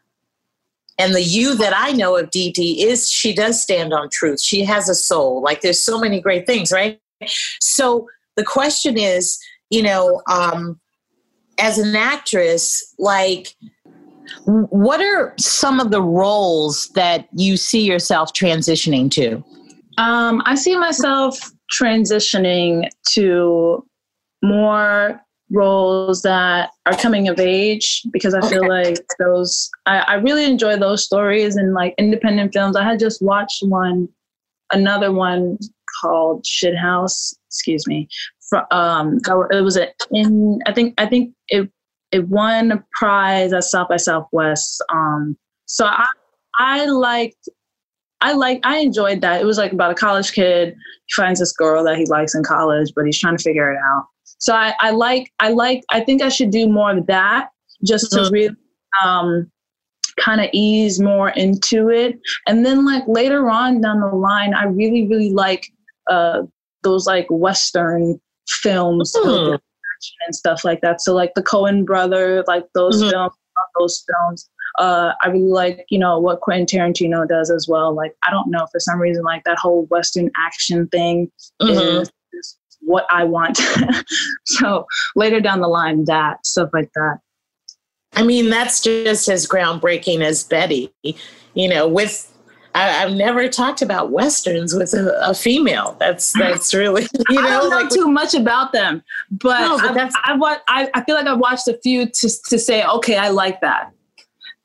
And 0.97 1.15
the 1.15 1.21
you 1.21 1.55
that 1.55 1.73
i 1.75 1.91
know 1.91 2.17
of 2.17 2.29
Dee 2.31 2.83
is 2.83 3.09
she 3.09 3.33
does 3.33 3.61
stand 3.61 3.93
on 3.93 4.09
truth. 4.11 4.41
She 4.41 4.63
has 4.65 4.89
a 4.89 4.95
soul. 4.95 5.41
Like 5.41 5.61
there's 5.61 5.83
so 5.83 5.99
many 5.99 6.21
great 6.21 6.45
things 6.45 6.71
right? 6.71 6.99
So 7.59 8.07
the 8.35 8.43
question 8.43 8.97
is 8.97 9.39
you 9.69 9.83
know 9.83 10.21
um, 10.29 10.79
as 11.57 11.77
an 11.77 11.95
actress 11.95 12.95
like 12.97 13.55
what 14.45 15.01
are 15.01 15.33
some 15.37 15.79
of 15.79 15.91
the 15.91 16.01
roles 16.01 16.89
that 16.89 17.27
you 17.33 17.57
see 17.57 17.81
yourself 17.81 18.31
transitioning 18.33 19.09
to? 19.11 19.43
Um, 19.97 20.41
I 20.45 20.55
see 20.55 20.77
myself 20.77 21.51
transitioning 21.73 22.87
to 23.11 23.85
more 24.41 25.21
roles 25.51 26.21
that 26.21 26.69
are 26.85 26.95
coming 26.95 27.27
of 27.27 27.39
age 27.39 28.03
because 28.11 28.33
I 28.33 28.47
feel 28.47 28.67
like 28.67 28.99
those 29.17 29.69
I, 29.85 29.99
I, 29.99 30.13
really 30.15 30.45
enjoy 30.45 30.77
those 30.77 31.03
stories 31.03 31.55
and 31.55 31.73
like 31.73 31.95
independent 31.97 32.53
films. 32.53 32.75
I 32.75 32.83
had 32.83 32.99
just 32.99 33.21
watched 33.21 33.63
one, 33.63 34.07
another 34.71 35.11
one 35.11 35.57
called 36.01 36.43
Shithouse. 36.45 37.33
Excuse 37.47 37.87
me. 37.87 38.07
For, 38.49 38.71
um, 38.71 39.19
it 39.51 39.61
was 39.63 39.77
a, 39.77 39.87
in 40.11 40.59
I 40.67 40.73
think 40.73 40.93
I 40.99 41.07
think 41.07 41.33
it 41.47 41.69
it 42.11 42.27
won 42.27 42.71
a 42.71 42.83
prize 42.93 43.53
at 43.53 43.63
South 43.63 43.89
by 43.89 43.97
Southwest. 43.97 44.83
Um, 44.91 45.37
so 45.65 45.85
I 45.85 46.07
I 46.59 46.85
liked 46.85 47.49
I 48.21 48.33
like 48.33 48.59
I 48.63 48.77
enjoyed 48.77 49.21
that. 49.21 49.41
It 49.41 49.45
was 49.45 49.57
like 49.57 49.71
about 49.71 49.91
a 49.91 49.95
college 49.95 50.31
kid. 50.33 50.75
He 51.07 51.13
finds 51.21 51.39
this 51.39 51.53
girl 51.53 51.83
that 51.85 51.97
he 51.97 52.05
likes 52.05 52.35
in 52.35 52.43
college, 52.43 52.91
but 52.95 53.05
he's 53.05 53.19
trying 53.19 53.37
to 53.37 53.43
figure 53.43 53.71
it 53.71 53.79
out. 53.83 54.05
So 54.37 54.53
I, 54.53 54.73
I 54.79 54.91
like 54.91 55.31
I 55.39 55.49
like 55.49 55.83
I 55.89 56.01
think 56.01 56.21
I 56.21 56.29
should 56.29 56.51
do 56.51 56.67
more 56.67 56.95
of 56.97 57.07
that 57.07 57.49
just 57.85 58.11
to 58.11 58.19
mm-hmm. 58.19 58.33
really 58.33 58.55
um, 59.03 59.51
kind 60.19 60.41
of 60.41 60.49
ease 60.53 60.99
more 60.99 61.29
into 61.29 61.89
it. 61.89 62.19
And 62.47 62.65
then 62.65 62.85
like 62.85 63.03
later 63.07 63.49
on 63.49 63.81
down 63.81 64.01
the 64.01 64.07
line, 64.07 64.53
I 64.53 64.65
really 64.65 65.07
really 65.07 65.31
like 65.31 65.67
uh, 66.09 66.43
those 66.83 67.05
like 67.07 67.27
Western 67.29 68.19
films 68.47 69.13
mm. 69.15 69.59
and 70.25 70.35
stuff 70.35 70.63
like 70.63 70.81
that. 70.81 71.01
So 71.01 71.13
like 71.13 71.33
the 71.35 71.43
Coen 71.43 71.85
brother, 71.85 72.43
like 72.47 72.65
those 72.73 73.01
mm-hmm. 73.01 73.11
films 73.11 73.33
those 73.77 74.03
films. 74.07 74.49
Uh, 74.77 75.13
I 75.21 75.29
really 75.29 75.51
like, 75.51 75.85
you 75.89 75.99
know, 75.99 76.19
what 76.19 76.41
Quentin 76.41 76.65
Tarantino 76.65 77.27
does 77.27 77.49
as 77.49 77.67
well. 77.67 77.93
Like, 77.93 78.13
I 78.23 78.31
don't 78.31 78.49
know, 78.49 78.67
for 78.71 78.79
some 78.79 78.99
reason, 78.99 79.23
like 79.23 79.43
that 79.43 79.57
whole 79.57 79.85
Western 79.87 80.29
action 80.37 80.87
thing 80.87 81.31
Mhm. 81.61 82.01
is, 82.01 82.11
is 82.33 82.57
what 82.89 83.05
I 83.11 83.23
want. 83.23 83.57
so 84.45 84.85
later 85.15 85.39
down 85.39 85.61
the 85.61 85.67
line, 85.67 86.05
that 86.05 86.45
stuff 86.45 86.69
like 86.73 86.91
that. 86.95 87.19
I 88.13 88.23
mean, 88.23 88.49
that's 88.49 88.81
just 88.81 89.29
as 89.29 89.47
groundbreaking 89.47 90.21
as 90.21 90.43
Betty. 90.43 90.91
You 91.53 91.69
know, 91.69 91.87
with 91.87 92.25
I, 92.73 93.03
I've 93.03 93.13
never 93.13 93.47
talked 93.47 93.83
about 93.83 94.09
westerns 94.11 94.73
with 94.73 94.93
a, 94.95 95.15
a 95.29 95.35
female. 95.35 95.95
That's 95.99 96.33
that's 96.39 96.73
really 96.73 97.07
you 97.29 97.35
know 97.41 97.47
I 97.47 97.49
don't 97.51 97.69
know 97.69 97.77
like 97.77 97.89
too 97.89 98.07
much 98.09 98.33
about 98.33 98.73
them, 98.73 99.03
but, 99.29 99.61
No, 99.61 99.77
but 99.77 99.91
I, 99.91 99.93
that's- 99.93 100.13
I, 100.23 100.57
I, 100.67 100.89
I 100.95 101.03
feel 101.03 101.15
like 101.15 101.27
I've 101.27 101.39
watched 101.39 101.67
a 101.67 101.77
few 101.83 102.07
to, 102.07 102.29
to 102.49 102.57
say, 102.57 102.83
okay, 102.83 103.17
I 103.17 103.29
like 103.29 103.61
that. 103.61 103.91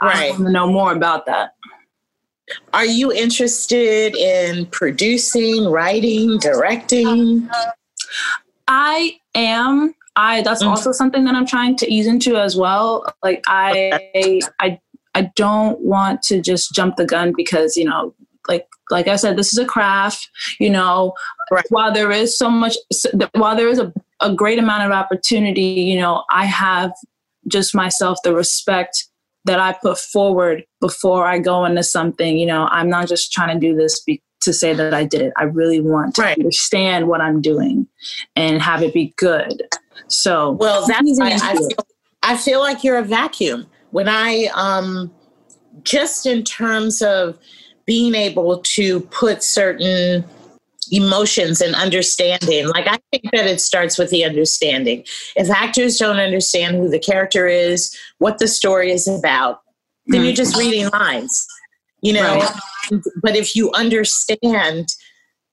I 0.01 0.07
Right. 0.07 0.31
want 0.33 0.45
to 0.47 0.51
know 0.51 0.67
more 0.67 0.93
about 0.93 1.27
that. 1.27 1.55
Are 2.75 2.85
you 2.85 3.11
interested 3.13 4.15
in 4.17 4.67
producing, 4.67 5.67
writing, 5.71 6.39
directing? 6.39 7.49
I 8.69 9.19
am. 9.35 9.95
I 10.17 10.43
that's 10.43 10.63
Mhm. 10.63 10.69
also 10.69 10.93
something 10.93 11.25
that 11.25 11.35
I'm 11.35 11.47
trying 11.47 11.77
to 11.77 11.93
ease 11.93 12.07
into 12.07 12.37
as 12.37 12.57
well. 12.57 13.05
Like 13.23 13.43
I 13.47 14.01
I 14.61 14.81
I 15.15 15.31
don't 15.37 15.79
want 15.81 16.23
to 16.23 16.41
just 16.41 16.73
jump 16.73 16.97
the 16.97 17.05
gun 17.07 17.33
because, 17.37 17.77
you 17.77 17.85
know, 17.85 18.15
like 18.49 18.67
like 18.91 19.09
I 19.09 19.17
said, 19.17 19.37
this 19.37 19.53
is 19.53 19.59
a 19.59 19.65
craft, 19.67 20.29
you 20.59 20.71
know, 20.71 21.15
Right. 21.51 21.65
while 21.71 21.93
there 21.93 22.11
is 22.11 22.39
so 22.39 22.49
much 22.51 22.77
while 23.35 23.57
there 23.57 23.69
is 23.69 23.79
a, 23.79 23.93
a 24.21 24.35
great 24.35 24.59
amount 24.59 24.85
of 24.85 24.93
opportunity, 24.93 25.63
you 25.63 25.99
know, 26.01 26.25
I 26.31 26.47
have 26.47 26.93
just 27.49 27.75
myself 27.75 28.19
the 28.25 28.35
respect 28.35 29.07
that 29.45 29.61
I 29.61 29.75
put 29.75 29.99
forward 29.99 30.65
before 30.81 31.27
I 31.27 31.39
go 31.39 31.67
into 31.67 31.83
something, 31.83 32.39
you 32.39 32.47
know, 32.47 32.67
I'm 32.71 32.89
not 32.89 33.09
just 33.09 33.31
trying 33.31 33.61
to 33.61 33.67
do 33.67 33.77
this 33.77 34.01
be, 34.01 34.23
to 34.45 34.53
say 34.53 34.75
that 34.75 34.95
I 34.95 35.05
did 35.05 35.21
it. 35.23 35.33
I 35.37 35.45
really 35.45 35.81
want 35.81 36.15
to 36.17 36.23
Right. 36.23 36.39
understand 36.39 37.09
what 37.09 37.21
I'm 37.21 37.41
doing 37.41 37.87
and 38.37 38.61
have 38.63 38.83
it 38.83 38.95
be 38.95 39.13
good. 39.17 39.63
So, 40.09 40.53
Well, 40.53 40.87
that's 40.87 41.19
into 41.19 41.45
I 41.45 41.53
feel, 41.53 41.87
I 42.23 42.37
feel 42.37 42.61
like 42.61 42.85
you're 42.85 42.99
a 42.99 43.03
vacuum. 43.03 43.67
When 43.91 44.09
I 44.09 44.51
um 44.55 45.13
just 45.83 46.27
in 46.27 46.43
terms 46.45 47.03
of 47.03 47.39
being 47.87 48.15
able 48.15 48.59
to 48.59 49.01
put 49.01 49.43
certain 49.43 50.25
emotions 50.91 51.61
and 51.61 51.75
understanding, 51.75 52.69
like 52.69 52.87
I 52.87 52.99
think 53.11 53.31
that 53.33 53.47
it 53.47 53.61
starts 53.61 53.99
with 53.99 54.11
the 54.11 54.25
understanding. 54.25 55.05
If 55.37 55.51
actors 55.51 55.97
don't 55.97 56.19
understand 56.19 56.77
who 56.77 56.89
the 56.89 56.99
character 56.99 57.47
is, 57.47 57.97
what 58.19 58.39
the 58.39 58.49
story 58.49 58.91
is 58.91 59.07
about, 59.09 59.61
then 60.07 60.25
you're 60.25 60.35
just 60.35 60.57
reading 60.57 60.89
lines. 60.91 61.47
You 62.05 62.13
know, 62.13 62.47
but 63.23 63.35
if 63.35 63.57
you 63.57 63.73
understand 63.73 64.89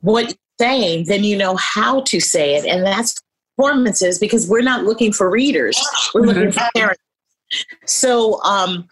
what 0.02 0.26
you're 0.26 0.38
saying, 0.60 1.06
then 1.08 1.24
you 1.24 1.38
know 1.38 1.56
how 1.56 2.02
to 2.02 2.20
say 2.20 2.56
it. 2.56 2.66
And 2.66 2.86
that's 2.86 3.16
performances 3.56 4.20
because 4.20 4.50
we're 4.50 4.62
not 4.62 4.84
looking 4.84 5.14
for 5.14 5.30
readers, 5.30 5.80
we're 6.14 6.22
looking 6.26 6.52
for 6.52 6.62
characters. 6.76 6.98
So, 7.86 8.44
um, 8.44 8.88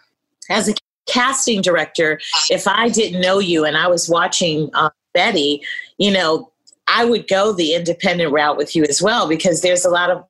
as 0.48 0.68
a 0.68 0.74
casting 1.06 1.60
director, 1.60 2.18
if 2.50 2.66
I 2.66 2.88
didn't 2.88 3.20
know 3.20 3.38
you 3.38 3.64
and 3.66 3.76
I 3.76 3.88
was 3.88 4.08
watching 4.08 4.70
uh, 4.74 4.90
Betty, 5.12 5.62
you 5.98 6.10
know, 6.10 6.50
I 6.88 7.04
would 7.04 7.28
go 7.28 7.52
the 7.52 7.74
independent 7.74 8.32
route 8.32 8.56
with 8.56 8.74
you 8.74 8.84
as 8.84 9.02
well 9.02 9.28
because 9.28 9.60
there's 9.60 9.84
a 9.84 9.90
lot 9.90 10.10
of, 10.10 10.24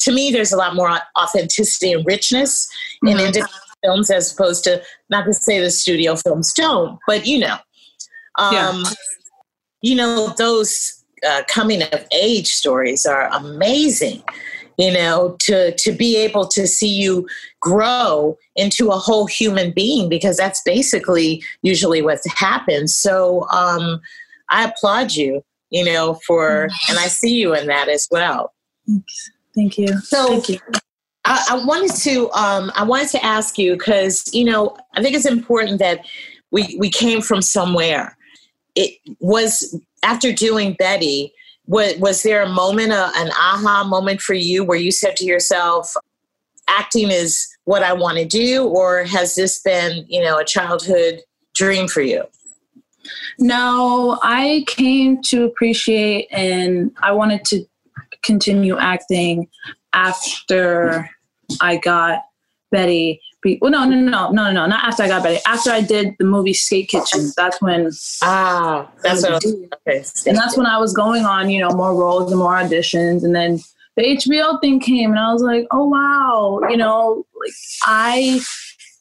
to 0.00 0.12
me, 0.12 0.30
there's 0.30 0.52
a 0.52 0.56
lot 0.56 0.74
more 0.74 0.98
authenticity 1.18 1.92
and 1.92 2.06
richness 2.06 2.68
in 3.02 3.16
Mhm. 3.16 3.26
independent 3.26 3.67
films 3.84 4.10
as 4.10 4.32
opposed 4.32 4.64
to, 4.64 4.82
not 5.10 5.24
to 5.26 5.34
say 5.34 5.60
the 5.60 5.70
studio 5.70 6.16
films 6.16 6.52
don't, 6.52 6.98
but 7.06 7.26
you 7.26 7.38
know, 7.38 7.56
um, 8.38 8.52
Yeah. 8.54 8.82
you 9.82 9.94
know, 9.94 10.34
those 10.36 11.04
uh, 11.26 11.42
coming 11.48 11.82
of 11.82 12.06
age 12.12 12.48
stories 12.48 13.04
are 13.06 13.28
amazing 13.32 14.22
you 14.78 14.92
know 14.92 15.34
to 15.40 15.74
to 15.74 15.90
be 15.90 16.16
able 16.16 16.46
to 16.46 16.64
see 16.68 16.86
you 16.88 17.26
grow 17.60 18.38
into 18.54 18.90
a 18.90 18.96
whole 18.96 19.26
human 19.26 19.72
being 19.72 20.08
because 20.08 20.36
that's 20.36 20.62
basically 20.62 21.42
usually 21.62 22.00
what 22.00 22.20
happens 22.36 22.94
so 22.94 23.48
um 23.50 24.00
i 24.50 24.62
applaud 24.62 25.10
you 25.10 25.42
you 25.70 25.84
know 25.84 26.14
for 26.24 26.68
and 26.88 26.98
i 27.00 27.08
see 27.08 27.34
you 27.34 27.52
in 27.56 27.66
that 27.66 27.88
as 27.88 28.06
well 28.12 28.52
Thank 29.56 29.76
you. 29.78 29.88
So- 30.02 30.28
Thank 30.28 30.48
you. 30.50 30.60
I, 31.24 31.44
I 31.50 31.64
wanted 31.64 31.94
to 32.02 32.30
um, 32.32 32.72
I 32.74 32.84
wanted 32.84 33.08
to 33.10 33.24
ask 33.24 33.58
you 33.58 33.76
because 33.76 34.28
you 34.32 34.44
know 34.44 34.76
I 34.94 35.02
think 35.02 35.14
it's 35.14 35.26
important 35.26 35.78
that 35.78 36.06
we 36.50 36.76
we 36.78 36.90
came 36.90 37.20
from 37.20 37.42
somewhere. 37.42 38.16
It 38.74 38.98
was 39.20 39.78
after 40.02 40.32
doing 40.32 40.74
Betty. 40.74 41.32
Was, 41.66 41.98
was 41.98 42.22
there 42.22 42.42
a 42.42 42.48
moment, 42.48 42.92
a, 42.92 43.10
an 43.16 43.30
aha 43.32 43.84
moment 43.84 44.22
for 44.22 44.32
you 44.32 44.64
where 44.64 44.78
you 44.78 44.90
said 44.90 45.16
to 45.16 45.26
yourself, 45.26 45.94
"Acting 46.66 47.10
is 47.10 47.46
what 47.64 47.82
I 47.82 47.92
want 47.92 48.16
to 48.18 48.24
do," 48.24 48.64
or 48.64 49.04
has 49.04 49.34
this 49.34 49.60
been 49.60 50.06
you 50.08 50.22
know 50.22 50.38
a 50.38 50.44
childhood 50.44 51.20
dream 51.54 51.88
for 51.88 52.00
you? 52.00 52.24
No, 53.38 54.18
I 54.22 54.64
came 54.66 55.22
to 55.24 55.44
appreciate 55.44 56.28
and 56.30 56.90
I 57.02 57.12
wanted 57.12 57.44
to 57.46 57.64
continue 58.22 58.76
acting 58.78 59.48
after 59.92 61.08
I 61.60 61.76
got 61.76 62.22
Betty. 62.70 63.20
Be- 63.42 63.58
Well, 63.62 63.70
no, 63.70 63.84
no, 63.84 63.96
no, 63.96 64.30
no, 64.30 64.50
no, 64.52 64.66
not 64.66 64.84
after 64.84 65.04
I 65.04 65.08
got 65.08 65.22
Betty. 65.22 65.40
After 65.46 65.70
I 65.70 65.80
did 65.80 66.14
the 66.18 66.24
movie 66.24 66.52
Skate 66.54 66.88
Kitchen, 66.88 67.30
that's 67.36 67.60
when, 67.62 67.90
Ah, 68.22 68.90
that's 69.02 69.22
what. 69.22 69.44
Okay, 69.44 70.04
and 70.26 70.36
that's 70.36 70.56
when 70.56 70.66
I 70.66 70.78
was 70.78 70.92
going 70.92 71.24
on, 71.24 71.48
you 71.48 71.60
know, 71.60 71.70
more 71.70 71.94
roles 71.94 72.30
and 72.30 72.38
more 72.38 72.54
auditions, 72.54 73.24
and 73.24 73.34
then 73.34 73.60
the 73.96 74.16
HBO 74.16 74.60
thing 74.60 74.80
came, 74.80 75.10
and 75.10 75.18
I 75.18 75.32
was 75.32 75.42
like, 75.42 75.66
oh 75.70 75.86
wow, 75.86 76.60
you 76.68 76.76
know, 76.76 77.24
like 77.40 77.52
I 77.84 78.40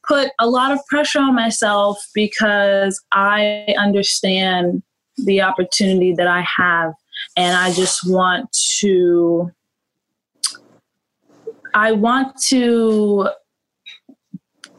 put 0.08 0.32
a 0.39 0.47
lot 0.47 0.71
of 0.71 0.80
pressure 0.88 1.19
on 1.19 1.36
myself 1.36 2.00
because 2.13 3.04
I 3.12 3.76
understand 3.78 4.84
the 5.17 5.41
opportunity 5.41 6.13
that 6.13 6.28
I 6.28 6.45
have 6.58 6.93
and 7.36 7.58
I 7.58 7.73
just 7.73 8.10
want 8.10 8.52
to 8.80 9.52
I 11.78 11.92
want 11.92 12.36
to 12.50 13.30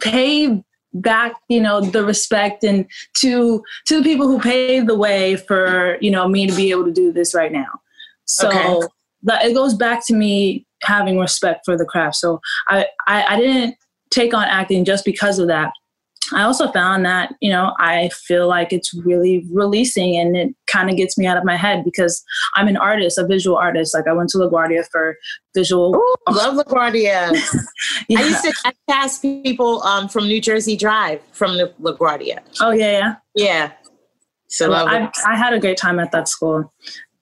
pay 0.01 0.65
back 0.95 1.35
you 1.49 1.61
know 1.61 1.81
the 1.81 2.05
respect 2.05 2.65
and 2.65 2.87
to 3.19 3.63
to 3.87 3.99
the 3.99 4.03
people 4.03 4.27
who 4.27 4.41
paved 4.41 4.89
the 4.89 4.97
way 4.97 5.37
for 5.37 5.97
you 6.01 6.11
know 6.11 6.27
me 6.27 6.47
to 6.47 6.57
be 6.57 6.71
able 6.73 6.85
to 6.85 6.93
do 6.93 7.13
this 7.13 7.35
right 7.35 7.53
now. 7.53 7.81
So 8.25 8.49
Okay. 8.49 8.89
that 9.23 9.45
it 9.45 9.55
goes 9.55 9.75
back 9.75 10.05
to 10.09 10.15
me 10.15 10.67
having 10.83 11.19
respect 11.19 11.65
for 11.65 11.77
the 11.77 11.85
craft. 11.85 12.17
So 12.17 12.41
I, 12.67 12.87
I 13.07 13.35
i 13.35 13.37
didn't 13.37 13.77
take 14.11 14.35
on 14.35 14.45
acting 14.45 14.85
just 14.85 15.05
because 15.05 15.39
of 15.39 15.47
that 15.49 15.71
I 16.35 16.43
also 16.43 16.71
found 16.73 17.05
that, 17.05 17.35
you 17.41 17.51
know, 17.51 17.75
I 17.79 18.11
feel 18.11 18.49
like 18.49 18.73
it's 18.73 18.93
really 18.95 19.47
releasing 19.53 20.17
and 20.17 20.37
it 20.37 20.55
kind 20.67 20.91
of 20.91 20.97
gets 20.97 21.17
me 21.17 21.27
out 21.27 21.37
of 21.37 21.45
my 21.45 21.57
head 21.57 21.85
because 21.85 22.23
I'm 22.55 22.69
an 22.69 22.77
artist, 22.77 23.19
a 23.19 23.27
visual 23.27 23.57
artist. 23.57 23.95
Like 23.95 24.07
I 24.07 24.13
went 24.13 24.31
to 24.31 24.39
LaGuardia 24.39 24.87
for 24.91 25.17
visual. 25.55 25.97
Ooh, 25.97 26.17
love 26.33 26.55
LaGuardia. 26.55 27.37
Yeah. 28.09 28.21
I 28.21 28.25
used 28.25 28.43
to 28.43 28.73
cast 28.89 29.23
people 29.23 29.83
um, 29.83 30.09
from 30.09 30.27
New 30.27 30.41
Jersey 30.41 30.77
Drive 30.77 31.21
from 31.33 31.57
the 31.57 31.73
LaGuardia. 31.81 32.39
oh, 32.61 32.71
yeah, 32.71 32.91
yeah. 32.91 33.15
Yeah. 33.35 33.73
So 34.49 34.71
love 34.71 34.89
I. 34.89 35.11
I 35.27 35.37
had 35.37 35.53
a 35.53 35.61
great 35.61 35.77
time 35.77 35.99
at 35.99 36.11
that 36.13 36.29
school. 36.29 36.73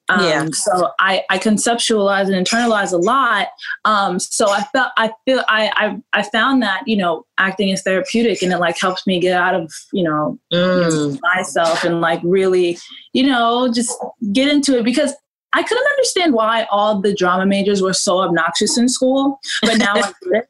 Um, 0.09 0.23
Yeah. 0.23 0.47
So 0.53 0.90
I, 1.01 1.25
I 1.31 1.38
conceptualize 1.38 2.33
and 2.33 2.47
internalize 2.47 2.92
a 2.92 2.97
lot. 2.97 3.49
Um, 3.85 4.19
so 4.21 4.51
I 4.51 4.62
felt 4.73 4.92
I 4.97 5.11
feel 5.25 5.42
I, 5.49 5.71
I 5.75 6.19
I 6.21 6.23
found 6.23 6.62
that 6.62 6.83
you 6.87 6.97
know 6.97 7.25
acting 7.38 7.71
is 7.71 7.83
therapeutic 7.83 8.40
and 8.42 8.53
it 8.53 8.59
like 8.59 8.79
helps 8.79 9.07
me 9.07 9.19
get 9.21 9.33
out 9.35 9.55
of 9.55 9.73
you 9.92 10.05
know 10.05 10.38
Mm. 10.53 11.19
myself 11.35 11.83
and 11.85 12.01
like 12.01 12.21
really, 12.23 12.79
you 13.12 13.25
know, 13.27 13.71
just 13.73 13.92
get 14.33 14.49
into 14.49 14.79
it 14.79 14.85
because 14.85 15.12
I 15.53 15.62
couldn't 15.62 15.87
understand 15.87 16.35
why 16.35 16.66
all 16.71 17.01
the 17.01 17.14
drama 17.14 17.47
majors 17.47 17.81
were 17.83 17.95
so 17.95 18.19
obnoxious 18.21 18.77
in 18.79 18.88
school, 18.88 19.40
but 19.62 19.79
now 19.79 19.95
I 19.97 20.12
get 20.33 20.49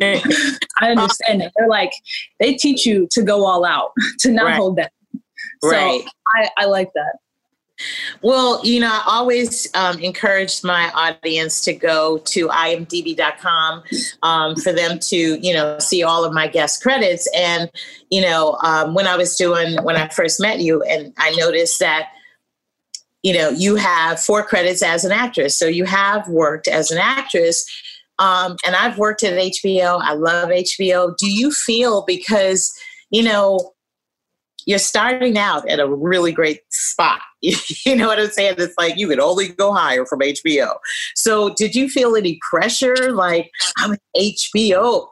it. 0.00 0.58
I 0.80 0.90
understand 0.90 1.42
it. 1.42 1.52
They're 1.56 1.68
like 1.68 1.92
they 2.40 2.54
teach 2.54 2.86
you 2.86 3.06
to 3.12 3.22
go 3.22 3.44
all 3.46 3.64
out, 3.64 3.92
to 4.20 4.30
not 4.32 4.44
Right. 4.46 4.56
hold 4.56 4.76
back. 4.76 4.92
So 5.62 5.70
Right. 5.70 6.04
I, 6.34 6.50
I 6.58 6.64
like 6.66 6.90
that. 6.94 7.16
Well, 8.22 8.64
you 8.64 8.80
know, 8.80 8.88
I 8.88 9.02
always 9.06 9.68
um, 9.74 9.98
encouraged 9.98 10.64
my 10.64 10.90
audience 10.92 11.60
to 11.62 11.72
go 11.72 12.18
to 12.18 12.48
imdb.com 12.48 13.82
um, 14.22 14.56
for 14.56 14.72
them 14.72 14.98
to, 15.00 15.16
you 15.16 15.52
know, 15.52 15.78
see 15.80 16.02
all 16.02 16.24
of 16.24 16.32
my 16.32 16.46
guest 16.46 16.82
credits. 16.82 17.28
And, 17.36 17.70
you 18.10 18.20
know, 18.20 18.56
um, 18.62 18.94
when 18.94 19.06
I 19.06 19.16
was 19.16 19.36
doing, 19.36 19.82
when 19.82 19.96
I 19.96 20.08
first 20.08 20.40
met 20.40 20.60
you, 20.60 20.82
and 20.82 21.12
I 21.18 21.32
noticed 21.32 21.80
that, 21.80 22.10
you 23.22 23.32
know, 23.32 23.48
you 23.50 23.74
have 23.76 24.20
four 24.20 24.44
credits 24.44 24.82
as 24.82 25.04
an 25.04 25.12
actress. 25.12 25.58
So 25.58 25.66
you 25.66 25.84
have 25.84 26.28
worked 26.28 26.68
as 26.68 26.90
an 26.90 26.98
actress. 26.98 27.64
Um, 28.20 28.56
and 28.64 28.76
I've 28.76 28.98
worked 28.98 29.24
at 29.24 29.32
HBO. 29.32 30.00
I 30.00 30.12
love 30.12 30.50
HBO. 30.50 31.16
Do 31.16 31.30
you 31.30 31.50
feel 31.50 32.04
because, 32.06 32.72
you 33.10 33.22
know, 33.22 33.73
you're 34.66 34.78
starting 34.78 35.36
out 35.36 35.68
at 35.68 35.80
a 35.80 35.88
really 35.88 36.32
great 36.32 36.60
spot. 36.70 37.20
you 37.40 37.96
know 37.96 38.06
what 38.06 38.18
I'm 38.18 38.30
saying? 38.30 38.56
It's 38.58 38.74
like 38.78 38.96
you 38.96 39.08
could 39.08 39.20
only 39.20 39.48
go 39.48 39.72
higher 39.72 40.06
from 40.06 40.20
HBO. 40.20 40.76
So, 41.14 41.54
did 41.54 41.74
you 41.74 41.88
feel 41.88 42.16
any 42.16 42.38
pressure? 42.50 43.12
Like, 43.12 43.50
I'm 43.78 43.96
HBO. 44.16 45.08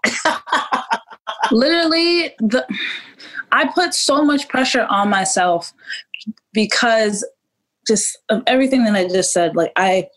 Literally, 1.52 2.34
the 2.38 2.66
I 3.52 3.68
put 3.68 3.94
so 3.94 4.24
much 4.24 4.48
pressure 4.48 4.86
on 4.88 5.10
myself 5.10 5.72
because 6.52 7.26
just 7.86 8.18
of 8.28 8.42
everything 8.46 8.84
that 8.84 8.94
I 8.94 9.08
just 9.08 9.32
said. 9.32 9.56
Like, 9.56 9.72
I 9.76 10.08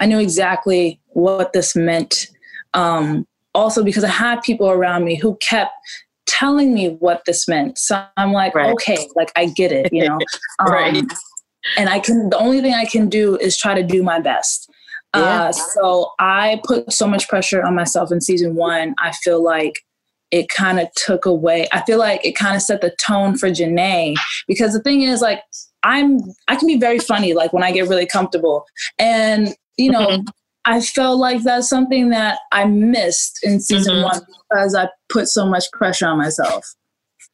I 0.00 0.06
knew 0.06 0.18
exactly 0.18 1.00
what 1.08 1.52
this 1.52 1.76
meant. 1.76 2.28
Um, 2.72 3.26
also, 3.54 3.84
because 3.84 4.02
I 4.02 4.08
had 4.08 4.42
people 4.42 4.68
around 4.68 5.04
me 5.04 5.14
who 5.14 5.36
kept 5.36 5.72
telling 6.26 6.74
me 6.74 6.90
what 7.00 7.22
this 7.26 7.46
meant. 7.48 7.78
So 7.78 8.04
I'm 8.16 8.32
like, 8.32 8.54
right. 8.54 8.72
okay, 8.72 9.08
like 9.14 9.32
I 9.36 9.46
get 9.46 9.72
it, 9.72 9.92
you 9.92 10.06
know. 10.06 10.18
Um, 10.60 10.72
right. 10.72 11.04
And 11.76 11.88
I 11.88 11.98
can. 11.98 12.28
The 12.30 12.38
only 12.38 12.60
thing 12.60 12.74
I 12.74 12.84
can 12.84 13.08
do 13.08 13.36
is 13.36 13.56
try 13.56 13.74
to 13.74 13.82
do 13.82 14.02
my 14.02 14.20
best. 14.20 14.70
Yeah. 15.14 15.44
Uh, 15.44 15.52
so 15.52 16.10
I 16.18 16.60
put 16.64 16.92
so 16.92 17.06
much 17.06 17.28
pressure 17.28 17.62
on 17.62 17.74
myself 17.74 18.12
in 18.12 18.20
season 18.20 18.54
one. 18.54 18.94
I 18.98 19.12
feel 19.12 19.42
like 19.42 19.74
it 20.30 20.48
kind 20.48 20.80
of 20.80 20.88
took 20.96 21.24
away. 21.24 21.68
I 21.72 21.82
feel 21.82 21.98
like 21.98 22.24
it 22.24 22.36
kind 22.36 22.56
of 22.56 22.62
set 22.62 22.80
the 22.80 22.94
tone 23.04 23.36
for 23.36 23.48
Janay 23.48 24.14
because 24.46 24.72
the 24.72 24.82
thing 24.82 25.02
is, 25.02 25.20
like, 25.20 25.42
I'm 25.82 26.18
I 26.48 26.56
can 26.56 26.66
be 26.66 26.78
very 26.78 26.98
funny, 26.98 27.34
like 27.34 27.52
when 27.52 27.62
I 27.62 27.72
get 27.72 27.88
really 27.88 28.06
comfortable, 28.06 28.64
and 28.98 29.54
you 29.76 29.90
know. 29.90 30.22
I 30.64 30.80
felt 30.80 31.18
like 31.18 31.42
that's 31.42 31.68
something 31.68 32.10
that 32.10 32.38
I 32.52 32.64
missed 32.64 33.40
in 33.42 33.60
season 33.60 33.96
mm-hmm. 33.96 34.04
one 34.04 34.20
because 34.48 34.74
I 34.74 34.88
put 35.08 35.28
so 35.28 35.46
much 35.46 35.64
pressure 35.72 36.06
on 36.06 36.18
myself. 36.18 36.74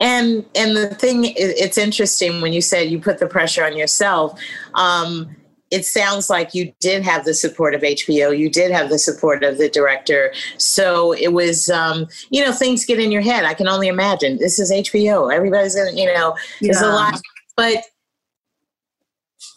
And 0.01 0.47
and 0.55 0.77
the 0.77 0.95
thing, 0.95 1.35
it's 1.37 1.77
interesting 1.77 2.41
when 2.41 2.53
you 2.53 2.63
said 2.63 2.91
you 2.91 2.99
put 2.99 3.19
the 3.19 3.27
pressure 3.27 3.65
on 3.65 3.77
yourself. 3.77 4.41
Um, 4.75 5.37
it 5.71 5.85
sounds 5.85 6.29
like 6.29 6.55
you 6.55 6.73
did 6.81 7.05
have 7.05 7.25
the 7.25 7.35
support 7.35 7.75
of 7.75 7.83
HBO. 7.83 8.37
You 8.37 8.51
did 8.51 8.73
have 8.73 8.89
the 8.89 8.99
support 8.99 9.45
of 9.45 9.59
the 9.59 9.69
director. 9.69 10.33
So 10.59 11.13
it 11.13 11.33
was, 11.33 11.69
um, 11.69 12.09
you 12.31 12.45
know, 12.45 12.51
things 12.51 12.85
get 12.85 12.99
in 12.99 13.13
your 13.13 13.23
head. 13.23 13.45
I 13.45 13.55
can 13.55 13.69
only 13.69 13.87
imagine. 13.87 14.39
This 14.39 14.59
is 14.59 14.73
HBO. 14.73 15.33
Everybody's 15.33 15.77
gonna, 15.77 15.93
you 15.93 16.13
know, 16.13 16.35
yeah. 16.61 16.73
there's 16.73 16.83
a 16.83 16.89
lot. 16.89 17.21
But 17.57 17.85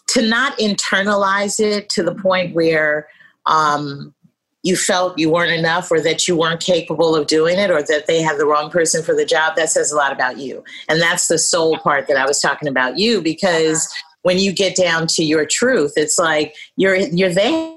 to 0.08 0.22
not 0.22 0.56
internalize 0.58 1.58
it 1.58 1.88
to 1.90 2.02
the 2.04 2.14
point 2.14 2.54
where 2.54 3.08
um, 3.46 4.14
you 4.62 4.76
felt 4.76 5.18
you 5.18 5.30
weren't 5.30 5.52
enough 5.52 5.90
or 5.90 6.00
that 6.00 6.26
you 6.26 6.36
weren't 6.36 6.60
capable 6.60 7.14
of 7.14 7.26
doing 7.26 7.58
it 7.58 7.70
or 7.70 7.82
that 7.82 8.06
they 8.06 8.22
had 8.22 8.38
the 8.38 8.46
wrong 8.46 8.70
person 8.70 9.02
for 9.02 9.14
the 9.14 9.26
job, 9.26 9.56
that 9.56 9.68
says 9.68 9.92
a 9.92 9.96
lot 9.96 10.10
about 10.10 10.38
you. 10.38 10.64
And 10.88 11.00
that's 11.00 11.28
the 11.28 11.38
soul 11.38 11.78
part 11.78 12.08
that 12.08 12.16
I 12.16 12.26
was 12.26 12.40
talking 12.40 12.68
about 12.68 12.98
you 12.98 13.20
because 13.20 13.86
when 14.22 14.38
you 14.38 14.52
get 14.52 14.74
down 14.74 15.06
to 15.08 15.22
your 15.22 15.44
truth, 15.44 15.92
it's 15.96 16.18
like 16.18 16.56
you're 16.76 16.96
you're 16.96 17.32
there. 17.32 17.74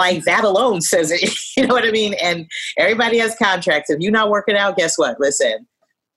Like 0.00 0.24
that 0.24 0.44
alone 0.44 0.80
says 0.80 1.10
it. 1.10 1.30
You 1.56 1.66
know 1.66 1.74
what 1.74 1.84
I 1.86 1.90
mean? 1.90 2.14
And 2.22 2.50
everybody 2.78 3.18
has 3.18 3.36
contracts. 3.36 3.90
If 3.90 4.00
you're 4.00 4.12
not 4.12 4.30
working 4.30 4.56
out, 4.56 4.76
guess 4.76 4.96
what? 4.96 5.20
Listen, 5.20 5.66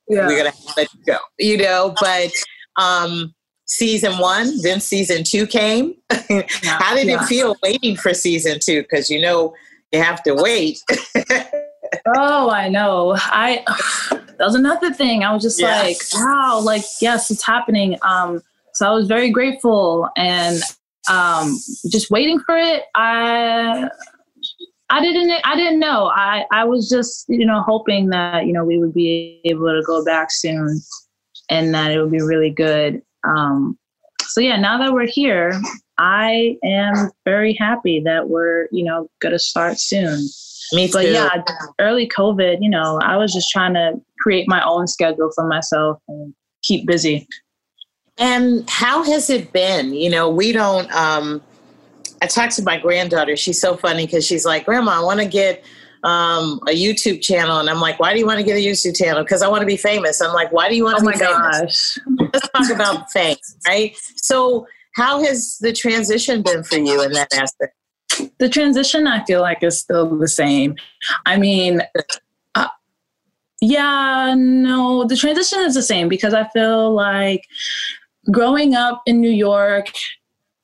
yeah. 0.07 0.25
we're 0.25 0.37
gonna 0.37 0.55
let 0.77 0.87
you 0.93 1.01
go. 1.05 1.17
You 1.37 1.57
know, 1.57 1.93
but 1.99 2.31
um 2.77 3.33
season 3.65 4.17
one, 4.17 4.61
then 4.61 4.79
season 4.79 5.23
two 5.23 5.47
came. 5.47 5.95
How 6.11 6.95
did 6.95 7.07
yeah. 7.07 7.21
it 7.21 7.25
feel 7.25 7.55
waiting 7.63 7.95
for 7.95 8.13
season 8.13 8.59
two? 8.59 8.81
Because 8.83 9.09
you 9.09 9.21
know 9.21 9.53
you 9.91 10.01
have 10.01 10.23
to 10.23 10.33
wait. 10.33 10.79
oh, 12.15 12.49
I 12.49 12.69
know. 12.69 13.15
I 13.17 13.63
that 14.11 14.39
was 14.39 14.55
another 14.55 14.93
thing. 14.93 15.23
I 15.23 15.33
was 15.33 15.43
just 15.43 15.59
yes. 15.59 16.13
like, 16.13 16.23
wow, 16.23 16.59
like 16.59 16.83
yes, 17.01 17.31
it's 17.31 17.45
happening. 17.45 17.97
Um, 18.01 18.41
so 18.73 18.89
I 18.89 18.93
was 18.93 19.07
very 19.07 19.29
grateful 19.29 20.09
and 20.17 20.61
um, 21.09 21.59
just 21.89 22.09
waiting 22.09 22.39
for 22.39 22.57
it. 22.57 22.83
I 22.95 23.89
I 24.89 25.01
didn't 25.01 25.31
I 25.43 25.55
didn't 25.55 25.79
know. 25.79 26.11
I 26.13 26.45
I 26.51 26.65
was 26.65 26.89
just 26.89 27.25
you 27.27 27.45
know 27.45 27.61
hoping 27.61 28.09
that 28.09 28.45
you 28.45 28.53
know 28.53 28.65
we 28.65 28.77
would 28.77 28.93
be 28.93 29.41
able 29.45 29.67
to 29.67 29.81
go 29.85 30.03
back 30.03 30.31
soon 30.31 30.81
and 31.49 31.73
that 31.73 31.91
it 31.91 31.99
would 32.01 32.11
be 32.11 32.21
really 32.21 32.49
good. 32.49 33.01
Um, 33.23 33.77
so 34.27 34.41
yeah, 34.41 34.57
now 34.57 34.77
that 34.79 34.93
we're 34.93 35.07
here, 35.07 35.59
I 35.97 36.57
am 36.63 37.11
very 37.25 37.53
happy 37.53 38.01
that 38.05 38.29
we're, 38.29 38.67
you 38.71 38.83
know, 38.83 39.07
gonna 39.21 39.39
start 39.39 39.79
soon. 39.79 40.27
Me 40.71 40.87
too. 40.87 40.93
But 40.93 41.09
yeah, 41.09 41.29
early 41.79 42.07
COVID, 42.07 42.57
you 42.61 42.69
know, 42.69 42.99
I 43.03 43.17
was 43.17 43.33
just 43.33 43.49
trying 43.49 43.73
to 43.73 43.93
create 44.19 44.47
my 44.47 44.63
own 44.65 44.87
schedule 44.87 45.29
for 45.35 45.47
myself 45.47 45.99
and 46.07 46.33
keep 46.63 46.87
busy. 46.87 47.27
And 48.17 48.67
how 48.69 49.03
has 49.03 49.29
it 49.29 49.51
been? 49.53 49.93
You 49.93 50.09
know, 50.09 50.29
we 50.29 50.51
don't 50.51 50.91
um 50.95 51.41
I 52.21 52.27
talked 52.27 52.55
to 52.55 52.63
my 52.63 52.79
granddaughter. 52.79 53.35
She's 53.35 53.59
so 53.59 53.75
funny 53.75 54.05
because 54.05 54.25
she's 54.25 54.45
like, 54.45 54.65
Grandma, 54.65 54.99
I 54.99 55.03
want 55.03 55.19
to 55.19 55.25
get 55.25 55.63
um, 56.03 56.59
a 56.67 56.71
YouTube 56.71 57.21
channel, 57.21 57.59
and 57.59 57.69
I'm 57.69 57.79
like, 57.79 57.99
why 57.99 58.13
do 58.13 58.19
you 58.19 58.25
want 58.25 58.39
to 58.39 58.45
get 58.45 58.57
a 58.57 58.59
YouTube 58.59 58.97
channel? 58.97 59.23
Because 59.23 59.41
I 59.41 59.47
want 59.47 59.61
to 59.61 59.67
be 59.67 59.77
famous. 59.77 60.21
I'm 60.21 60.33
like, 60.33 60.51
why 60.51 60.69
do 60.69 60.75
you 60.75 60.83
want 60.83 60.99
to 60.99 61.05
oh 61.05 61.11
be 61.11 61.17
famous? 61.17 61.99
Gosh. 61.99 62.29
Let's 62.33 62.49
talk 62.49 62.75
about 62.75 63.11
fame, 63.13 63.37
right? 63.67 63.95
So, 64.15 64.67
how 64.95 65.23
has 65.23 65.57
the 65.59 65.71
transition 65.73 66.41
been 66.41 66.63
for 66.63 66.77
you 66.77 67.01
in 67.01 67.13
that 67.13 67.33
aspect? 67.33 67.75
The 68.37 68.49
transition, 68.49 69.07
I 69.07 69.23
feel 69.25 69.41
like, 69.41 69.63
is 69.63 69.79
still 69.79 70.17
the 70.17 70.27
same. 70.27 70.75
I 71.25 71.37
mean, 71.37 71.81
uh, 72.53 72.67
yeah, 73.61 74.35
no, 74.37 75.05
the 75.05 75.15
transition 75.15 75.61
is 75.61 75.73
the 75.73 75.81
same 75.81 76.09
because 76.09 76.33
I 76.33 76.47
feel 76.49 76.93
like 76.93 77.45
growing 78.31 78.75
up 78.75 79.01
in 79.05 79.21
New 79.21 79.31
York 79.31 79.91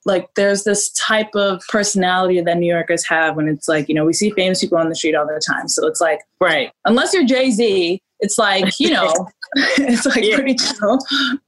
like 0.06 0.28
there's 0.34 0.64
this 0.64 0.90
type 0.92 1.34
of 1.34 1.62
personality 1.68 2.40
that 2.40 2.56
New 2.56 2.72
Yorkers 2.72 3.06
have 3.06 3.36
when 3.36 3.48
it's 3.48 3.68
like, 3.68 3.88
you 3.88 3.94
know, 3.94 4.04
we 4.04 4.12
see 4.12 4.30
famous 4.30 4.60
people 4.60 4.78
on 4.78 4.88
the 4.88 4.94
street 4.94 5.14
all 5.14 5.26
the 5.26 5.40
time. 5.46 5.68
So 5.68 5.86
it's 5.86 6.00
like, 6.00 6.20
right. 6.40 6.72
Unless 6.86 7.12
you're 7.12 7.26
Jay 7.26 7.50
Z, 7.50 8.02
it's 8.20 8.38
like, 8.38 8.64
you 8.78 8.90
know, 8.90 9.12
it's 9.54 10.06
like 10.06 10.24
yeah. 10.24 10.36
pretty 10.36 10.54
chill. 10.54 10.98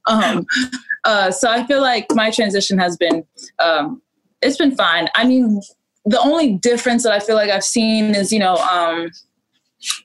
Um, 0.06 0.44
uh, 1.04 1.30
so 1.30 1.50
I 1.50 1.64
feel 1.66 1.80
like 1.80 2.06
my 2.12 2.30
transition 2.30 2.78
has 2.78 2.96
been, 2.96 3.24
um, 3.58 4.02
it's 4.42 4.56
been 4.58 4.74
fine. 4.74 5.08
I 5.14 5.24
mean, 5.24 5.62
the 6.04 6.20
only 6.20 6.54
difference 6.54 7.04
that 7.04 7.12
I 7.12 7.20
feel 7.20 7.36
like 7.36 7.50
I've 7.50 7.64
seen 7.64 8.14
is, 8.14 8.32
you 8.32 8.38
know, 8.38 8.56
um, 8.56 9.10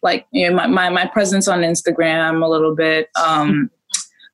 like, 0.03 0.25
you 0.31 0.47
know, 0.49 0.55
my, 0.55 0.67
my, 0.67 0.89
my 0.89 1.05
presence 1.07 1.47
on 1.47 1.61
Instagram 1.61 2.43
a 2.43 2.47
little 2.47 2.75
bit. 2.75 3.09
Um, 3.21 3.71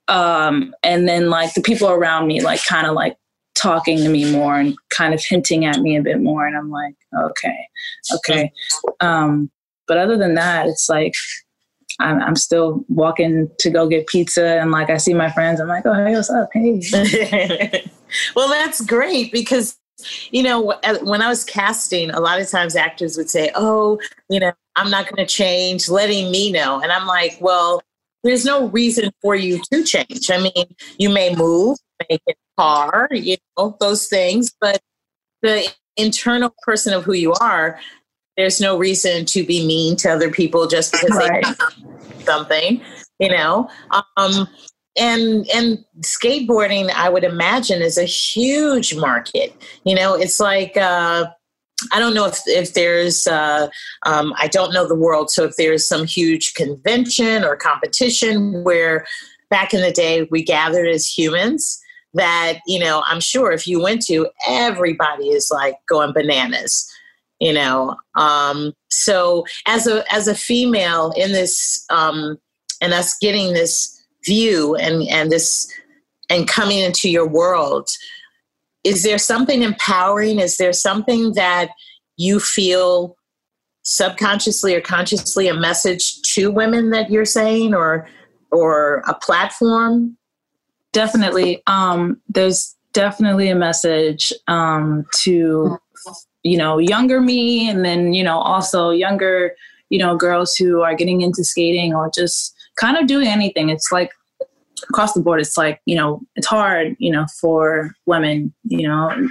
um, 0.07 0.75
and 0.83 1.07
then 1.07 1.29
like 1.29 1.53
the 1.53 1.61
people 1.61 1.89
around 1.89 2.27
me, 2.27 2.41
like 2.41 2.63
kind 2.65 2.85
of 2.85 2.93
like 2.93 3.17
talking 3.55 3.97
to 3.97 4.09
me 4.09 4.31
more 4.31 4.55
and 4.55 4.75
kind 4.89 5.13
of 5.13 5.23
hinting 5.23 5.65
at 5.65 5.79
me 5.79 5.95
a 5.95 6.01
bit 6.01 6.21
more 6.21 6.45
and 6.45 6.57
i'm 6.57 6.69
like 6.69 6.95
okay 7.25 7.67
okay. 8.13 8.51
Um, 8.99 9.51
but 9.87 9.97
other 9.97 10.17
than 10.17 10.35
that 10.35 10.67
it's 10.67 10.89
like 10.89 11.13
I'm, 11.99 12.21
I'm, 12.21 12.35
still 12.35 12.83
walking 12.87 13.49
to 13.59 13.69
go 13.69 13.87
get 13.87 14.07
pizza 14.07 14.59
and 14.59 14.71
like 14.71 14.89
i 14.89 14.97
see 14.97 15.13
my 15.13 15.29
friends 15.31 15.59
i'm 15.59 15.67
like 15.67 15.85
oh 15.85 15.93
hey 15.93 16.13
what's 16.13 16.29
up? 16.29 16.49
Hey. 16.53 17.83
Well 18.35 18.47
that's 18.47 18.79
great 18.81 19.31
because 19.31 19.75
you 20.29 20.43
know 20.43 20.75
when 21.01 21.23
i 21.23 21.27
was 21.27 21.43
casting 21.43 22.11
a 22.11 22.19
lot 22.19 22.39
of 22.39 22.47
times 22.47 22.75
actors 22.75 23.17
would 23.17 23.29
say 23.29 23.51
oh 23.55 23.99
you 24.29 24.39
know 24.39 24.51
i'm 24.75 24.91
not 24.91 25.05
going 25.05 25.25
to 25.25 25.31
change 25.31 25.89
letting 25.89 26.29
me 26.29 26.51
know. 26.51 26.79
And 26.79 26.91
i'm 26.91 27.07
like 27.07 27.37
well 27.41 27.81
there's 28.23 28.45
no 28.45 28.67
reason 28.67 29.11
for 29.21 29.35
you 29.35 29.61
to 29.71 29.83
change. 29.83 30.29
I 30.31 30.37
mean 30.37 30.75
you 30.99 31.09
may 31.09 31.35
move 31.35 31.77
make 32.09 32.21
it 32.27 32.37
car, 32.57 33.07
you 33.11 33.37
know, 33.57 33.75
those 33.79 34.07
things. 34.07 34.53
But 34.59 34.81
the 35.41 35.71
internal 35.97 36.53
person 36.63 36.93
of 36.93 37.03
who 37.03 37.13
you 37.13 37.33
are, 37.33 37.79
there's 38.37 38.59
no 38.59 38.77
reason 38.77 39.25
to 39.25 39.45
be 39.45 39.65
mean 39.65 39.95
to 39.97 40.09
other 40.09 40.31
people 40.31 40.67
just 40.67 40.91
because 40.91 41.15
right. 41.15 41.45
they 41.45 42.23
something, 42.23 42.81
you 43.19 43.29
know. 43.29 43.69
Um, 44.17 44.47
and 44.97 45.47
and 45.53 45.83
skateboarding, 46.01 46.89
I 46.91 47.09
would 47.09 47.23
imagine, 47.23 47.81
is 47.81 47.97
a 47.97 48.05
huge 48.05 48.95
market. 48.95 49.55
You 49.83 49.95
know, 49.95 50.15
it's 50.15 50.39
like. 50.39 50.77
Uh, 50.77 51.25
I 51.91 51.99
don't 51.99 52.13
know 52.13 52.25
if, 52.25 52.39
if 52.45 52.75
there's, 52.75 53.27
uh, 53.27 53.67
um, 54.05 54.33
I 54.37 54.47
don't 54.47 54.73
know 54.73 54.87
the 54.87 54.95
world. 54.95 55.29
So 55.29 55.43
if 55.43 55.57
there's 55.57 55.85
some 55.85 56.05
huge 56.05 56.53
convention 56.53 57.43
or 57.43 57.57
competition 57.57 58.63
where 58.63 59.05
back 59.49 59.73
in 59.73 59.81
the 59.81 59.91
day 59.91 60.25
we 60.31 60.43
gathered 60.43 60.87
as 60.87 61.05
humans 61.05 61.81
that 62.13 62.59
you 62.67 62.79
know 62.79 63.03
i'm 63.07 63.19
sure 63.19 63.51
if 63.51 63.65
you 63.67 63.81
went 63.81 64.01
to 64.01 64.27
everybody 64.47 65.29
is 65.29 65.49
like 65.51 65.75
going 65.87 66.13
bananas 66.13 66.89
you 67.43 67.51
know? 67.51 67.97
Um 68.15 68.73
so 68.89 69.45
as 69.67 69.85
a 69.85 70.05
as 70.11 70.27
a 70.27 70.35
female 70.35 71.11
in 71.17 71.33
this 71.33 71.85
um 71.89 72.37
and 72.81 72.93
us 72.93 73.17
getting 73.19 73.53
this 73.53 74.01
view 74.25 74.75
and 74.75 75.07
and 75.09 75.29
this 75.29 75.69
and 76.29 76.47
coming 76.47 76.79
into 76.79 77.09
your 77.09 77.27
world 77.27 77.89
is 78.83 79.03
there 79.03 79.17
something 79.17 79.61
empowering? 79.61 80.39
Is 80.39 80.57
there 80.57 80.73
something 80.73 81.33
that 81.33 81.69
you 82.17 82.39
feel 82.39 83.15
subconsciously 83.83 84.75
or 84.75 84.81
consciously 84.81 85.47
a 85.47 85.53
message 85.53 86.21
to 86.33 86.51
women 86.51 86.89
that 86.91 87.09
you're 87.09 87.25
saying 87.25 87.73
or 87.73 88.07
or 88.51 89.03
a 89.07 89.13
platform 89.15 90.17
definitely 90.93 91.61
um 91.67 92.19
there's 92.29 92.75
definitely 92.93 93.49
a 93.49 93.55
message 93.55 94.31
um 94.47 95.05
to 95.13 95.77
you 96.43 96.57
know 96.57 96.77
younger 96.77 97.19
me 97.19 97.69
and 97.69 97.83
then 97.83 98.13
you 98.13 98.23
know 98.23 98.37
also 98.37 98.91
younger 98.91 99.53
you 99.89 99.99
know 99.99 100.15
girls 100.15 100.55
who 100.55 100.81
are 100.81 100.95
getting 100.95 101.21
into 101.21 101.43
skating 101.43 101.93
or 101.93 102.09
just 102.13 102.55
kind 102.77 102.97
of 102.97 103.07
doing 103.07 103.27
anything 103.27 103.69
it's 103.69 103.91
like 103.91 104.11
across 104.89 105.13
the 105.13 105.21
board 105.21 105.39
it's 105.39 105.57
like 105.57 105.81
you 105.85 105.95
know 105.95 106.21
it's 106.35 106.47
hard 106.47 106.95
you 106.99 107.11
know 107.11 107.25
for 107.39 107.91
women 108.05 108.53
you 108.63 108.87
know 108.87 109.27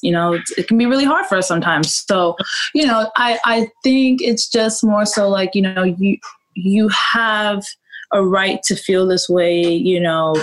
you 0.00 0.10
know 0.10 0.38
it 0.56 0.68
can 0.68 0.78
be 0.78 0.86
really 0.86 1.04
hard 1.04 1.26
for 1.26 1.36
us 1.36 1.48
sometimes 1.48 2.04
so 2.08 2.36
you 2.74 2.86
know 2.86 3.10
i 3.16 3.38
i 3.44 3.68
think 3.82 4.20
it's 4.22 4.48
just 4.48 4.82
more 4.82 5.06
so 5.06 5.28
like 5.28 5.54
you 5.54 5.62
know 5.62 5.82
you 5.82 6.16
you 6.54 6.88
have 6.88 7.64
a 8.12 8.24
right 8.24 8.60
to 8.62 8.74
feel 8.74 9.06
this 9.06 9.28
way 9.28 9.62
you 9.62 10.00
know 10.00 10.34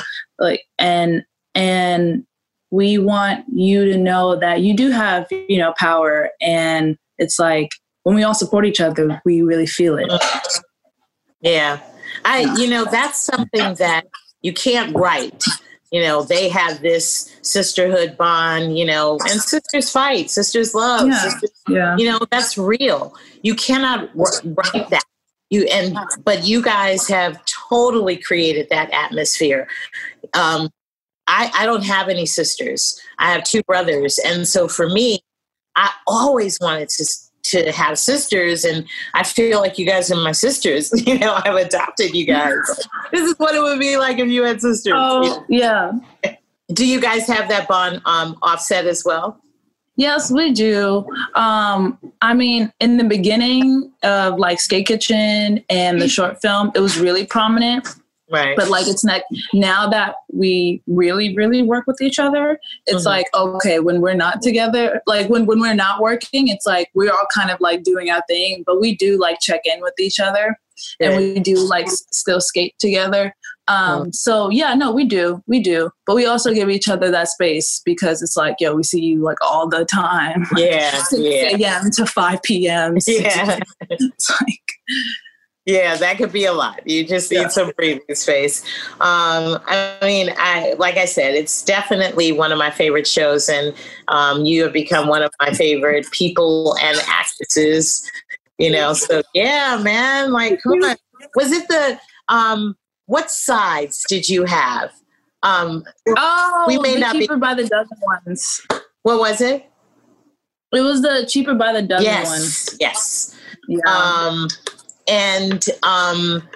like 0.43 0.61
and 0.77 1.23
and 1.55 2.25
we 2.69 2.97
want 2.97 3.45
you 3.53 3.85
to 3.85 3.97
know 3.97 4.35
that 4.35 4.61
you 4.61 4.75
do 4.75 4.91
have 4.91 5.27
you 5.31 5.57
know 5.57 5.73
power. 5.79 6.29
And 6.41 6.97
it's 7.17 7.39
like 7.39 7.69
when 8.03 8.15
we 8.15 8.23
all 8.23 8.33
support 8.35 8.65
each 8.65 8.81
other 8.81 9.21
we 9.25 9.41
really 9.41 9.65
feel 9.67 9.97
it. 9.97 10.11
Yeah. 11.41 11.79
I 12.25 12.53
you 12.57 12.67
know 12.69 12.85
that's 12.85 13.19
something 13.19 13.75
that 13.75 14.05
you 14.41 14.53
can't 14.53 14.95
write. 14.95 15.43
You 15.91 16.01
know 16.01 16.23
they 16.23 16.49
have 16.49 16.81
this 16.81 17.35
sisterhood 17.43 18.17
bond 18.17 18.77
you 18.77 18.85
know 18.85 19.17
and 19.29 19.39
sisters 19.41 19.91
fight 19.91 20.29
sisters 20.31 20.73
love 20.73 21.07
Yeah. 21.07 21.19
sisters, 21.19 21.51
Yeah. 21.67 21.95
you 21.97 22.09
know 22.09 22.19
that's 22.31 22.57
real. 22.57 23.15
You 23.41 23.55
cannot 23.55 24.09
write 24.15 24.89
that. 24.89 25.03
You 25.49 25.65
and 25.65 25.95
but 26.23 26.45
you 26.47 26.63
guys 26.63 27.07
have 27.09 27.39
totally 27.69 28.17
created 28.17 28.69
that 28.69 28.89
atmosphere 28.91 29.67
um 30.33 30.69
i 31.27 31.51
i 31.55 31.65
don't 31.65 31.83
have 31.83 32.09
any 32.09 32.25
sisters. 32.25 32.99
I 33.19 33.31
have 33.31 33.43
two 33.43 33.61
brothers. 33.63 34.19
And 34.19 34.47
so 34.47 34.67
for 34.67 34.89
me 34.89 35.19
i 35.75 35.91
always 36.07 36.57
wanted 36.61 36.89
to 36.89 37.05
to 37.43 37.71
have 37.71 37.99
sisters. 37.99 38.63
And 38.63 38.85
i 39.13 39.23
feel 39.23 39.59
like 39.59 39.77
you 39.77 39.85
guys 39.85 40.11
are 40.11 40.15
my 40.15 40.31
sisters. 40.31 40.91
You 41.07 41.19
know 41.19 41.39
i've 41.45 41.55
adopted 41.55 42.15
you 42.15 42.25
guys. 42.25 42.55
This 43.11 43.29
is 43.29 43.35
what 43.37 43.55
it 43.55 43.61
would 43.61 43.79
be 43.79 43.97
like 43.97 44.19
if 44.19 44.27
you 44.27 44.43
had 44.43 44.61
sisters. 44.61 44.93
Oh 44.95 45.45
yeah. 45.49 45.91
Do 46.73 46.87
you 46.87 47.01
guys 47.01 47.27
have 47.27 47.49
that 47.49 47.67
bond 47.67 48.01
um 48.05 48.37
offset 48.41 48.85
as 48.85 49.03
well? 49.05 49.39
Yes, 49.95 50.31
we 50.31 50.51
do. 50.51 51.05
Um, 51.35 51.99
I 52.21 52.33
mean, 52.33 52.71
in 52.79 52.97
the 52.97 53.03
beginning 53.03 53.91
of 54.01 54.39
like 54.39 54.59
Skate 54.59 54.87
Kitchen 54.87 55.63
and 55.69 56.01
the 56.01 56.07
short 56.17 56.41
film, 56.41 56.71
it 56.73 56.79
was 56.79 56.97
really 56.97 57.25
prominent. 57.25 57.87
Right. 58.31 58.55
But 58.55 58.69
like 58.69 58.87
it's 58.87 59.03
like 59.03 59.23
now 59.53 59.87
that 59.89 60.15
we 60.31 60.81
really, 60.87 61.35
really 61.35 61.61
work 61.61 61.85
with 61.87 62.01
each 62.01 62.19
other, 62.19 62.57
it's 62.87 63.03
Mhm. 63.03 63.05
like, 63.05 63.25
okay, 63.35 63.79
when 63.79 64.01
we're 64.01 64.13
not 64.13 64.41
together, 64.41 65.01
like 65.05 65.29
when, 65.29 65.45
when 65.45 65.59
we're 65.59 65.73
not 65.75 66.01
working, 66.01 66.47
it's 66.47 66.65
like 66.65 66.89
we're 66.95 67.11
all 67.11 67.27
kind 67.35 67.51
of 67.51 67.59
like 67.59 67.83
doing 67.83 68.09
our 68.09 68.23
thing, 68.27 68.63
but 68.65 68.79
we 68.79 68.95
do 68.95 69.19
like 69.19 69.39
check 69.41 69.61
in 69.65 69.81
with 69.81 69.93
each 69.99 70.19
other 70.19 70.57
and 70.99 71.15
we 71.17 71.39
do 71.39 71.55
like 71.67 71.87
still 71.89 72.41
skate 72.41 72.73
together. 72.79 73.35
Um, 73.67 74.11
so 74.11 74.49
yeah, 74.49 74.73
no, 74.73 74.91
we 74.91 75.05
do, 75.05 75.41
we 75.47 75.61
do, 75.61 75.89
but 76.05 76.15
we 76.15 76.25
also 76.25 76.53
give 76.53 76.69
each 76.69 76.89
other 76.89 77.09
that 77.11 77.29
space 77.29 77.81
because 77.85 78.21
it's 78.21 78.35
like, 78.35 78.55
yo, 78.59 78.73
we 78.75 78.83
see 78.83 78.99
you 79.01 79.21
like 79.23 79.37
all 79.41 79.67
the 79.69 79.85
time. 79.85 80.45
Yeah, 80.57 80.91
6 81.03 81.21
yeah. 81.21 81.55
a.m. 81.57 81.91
to 81.91 82.05
5 82.05 82.41
p.m. 82.43 82.97
Yeah. 83.07 83.59
It's 83.89 84.29
like, 84.41 84.59
Yeah, 85.65 85.95
that 85.95 86.17
could 86.17 86.33
be 86.33 86.43
a 86.43 86.51
lot. 86.51 86.81
You 86.85 87.07
just 87.07 87.31
need 87.31 87.49
some 87.51 87.71
breathing 87.77 88.15
space. 88.15 88.63
Um, 88.99 89.61
I 89.65 89.97
mean, 90.01 90.33
I 90.37 90.75
like 90.77 90.97
I 90.97 91.05
said, 91.05 91.35
it's 91.35 91.63
definitely 91.63 92.33
one 92.33 92.51
of 92.51 92.57
my 92.57 92.69
favorite 92.69 93.07
shows, 93.07 93.47
and 93.47 93.73
um, 94.09 94.43
you 94.43 94.63
have 94.63 94.73
become 94.73 95.07
one 95.07 95.21
of 95.21 95.31
my 95.39 95.53
favorite 95.53 96.05
people 96.11 96.75
and 96.81 96.97
actresses. 97.07 98.09
You 98.57 98.71
know, 98.71 98.93
so 98.93 99.23
yeah, 99.33 99.79
man. 99.81 100.33
Like, 100.33 100.61
come 100.61 100.83
on. 100.83 100.97
Was 101.35 101.53
it 101.53 101.65
the 101.69 101.97
um, 102.27 102.75
what 103.05 103.31
sides 103.31 104.03
did 104.09 104.27
you 104.27 104.43
have? 104.43 104.91
Um, 105.43 105.85
oh, 106.17 106.65
we 106.67 106.77
may 106.77 106.95
the 106.95 106.99
not 106.99 107.13
be. 107.13 107.27
by 107.27 107.53
the 107.53 107.67
dozen 107.67 107.97
ones. 108.01 108.61
What 109.03 109.19
was 109.19 109.39
it? 109.39 109.69
It 110.73 110.81
was 110.81 111.01
the 111.01 111.25
cheaper 111.29 111.53
by 111.53 111.71
the 111.71 111.83
dozen 111.83 112.05
yes, 112.05 112.29
ones. 112.29 112.77
Yes. 112.79 113.39
Yeah. 113.67 113.79
Um, 113.85 114.47
and 115.07 115.63
um, 115.83 116.47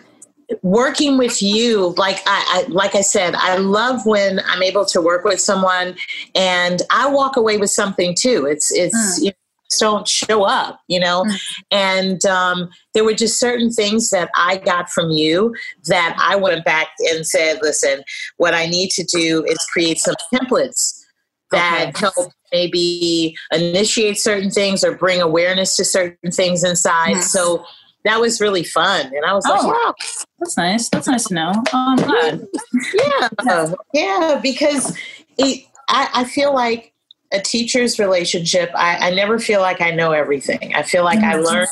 working 0.62 1.18
with 1.18 1.42
you, 1.42 1.94
like 1.98 2.22
I, 2.26 2.66
I 2.66 2.70
like 2.70 2.96
I 2.96 3.02
said, 3.02 3.36
I 3.36 3.58
love 3.58 4.06
when 4.06 4.40
I'm 4.46 4.64
able 4.64 4.86
to 4.86 5.02
work 5.02 5.24
with 5.26 5.40
someone 5.40 5.96
and 6.36 6.82
I 6.90 7.10
walk 7.10 7.36
away 7.36 7.58
with 7.58 7.70
something 7.70 8.16
too. 8.18 8.46
It's 8.46 8.72
it's 8.72 9.20
you 9.22 9.28
know, 9.28 9.34
just 9.70 9.82
don't 9.82 10.08
show 10.08 10.44
up, 10.44 10.80
you 10.88 11.00
know. 11.00 11.26
And 11.72 12.24
um, 12.26 12.70
there 12.94 13.04
were 13.04 13.14
just 13.14 13.40
certain 13.40 13.72
things 13.72 14.10
that 14.12 14.30
I 14.36 14.58
got 14.58 14.90
from 14.90 15.12
you 15.12 15.56
that 15.86 16.16
I 16.20 16.36
went 16.36 16.64
back 16.64 16.90
and 17.00 17.26
said, 17.26 17.60
listen, 17.62 18.04
what 18.38 18.54
I 18.54 18.66
need 18.66 18.92
to 18.92 19.04
do 19.04 19.44
is 19.46 19.58
create 19.72 20.00
some 20.00 20.16
templates 20.34 21.04
that 21.52 21.90
Okay. 21.90 22.00
help 22.00 22.34
maybe 22.52 23.36
initiate 23.52 24.18
certain 24.18 24.50
things 24.50 24.84
or 24.84 24.96
bring 24.96 25.22
awareness 25.22 25.76
to 25.76 25.86
certain 25.86 26.32
things 26.32 26.64
inside. 26.64 27.12
Yes. 27.12 27.32
So 27.32 27.66
that 28.06 28.20
was 28.22 28.40
really 28.40 28.64
fun. 28.64 29.08
And 29.08 29.26
I 29.26 29.34
was 29.34 29.46
like, 29.46 29.60
Oh. 29.64 29.68
wow, 29.68 29.94
That's 30.40 30.58
nice. 30.58 30.90
That's 30.90 31.08
nice 31.08 31.26
to 31.26 31.34
know. 31.34 31.52
Oh, 31.56 31.64
I'm 31.74 31.98
glad. 31.98 32.48
yeah, 32.94 33.74
yeah, 33.94 34.40
because 34.42 34.98
it, 35.38 35.66
I, 35.90 36.10
I 36.14 36.24
feel 36.24 36.54
like 36.54 36.94
a 37.34 37.40
teacher's 37.42 38.00
relationship, 38.00 38.72
I, 38.76 39.10
I 39.10 39.12
never 39.12 39.40
feel 39.40 39.60
like 39.62 39.82
I 39.82 39.92
know 39.92 40.12
everything. 40.14 40.74
I 40.74 40.84
feel 40.84 41.04
like 41.04 41.20
I 41.20 41.36
Mhm. 41.36 41.46
learn 41.46 41.68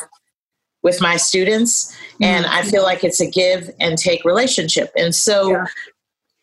with 0.83 1.01
my 1.01 1.15
students, 1.17 1.95
and 2.21 2.45
I 2.45 2.61
feel 2.63 2.83
like 2.83 3.03
it's 3.03 3.19
a 3.19 3.25
give 3.29 3.71
and 3.79 3.97
take 3.97 4.23
relationship. 4.25 4.91
And 4.95 5.15
so, 5.15 5.49
Yeah. 5.51 5.65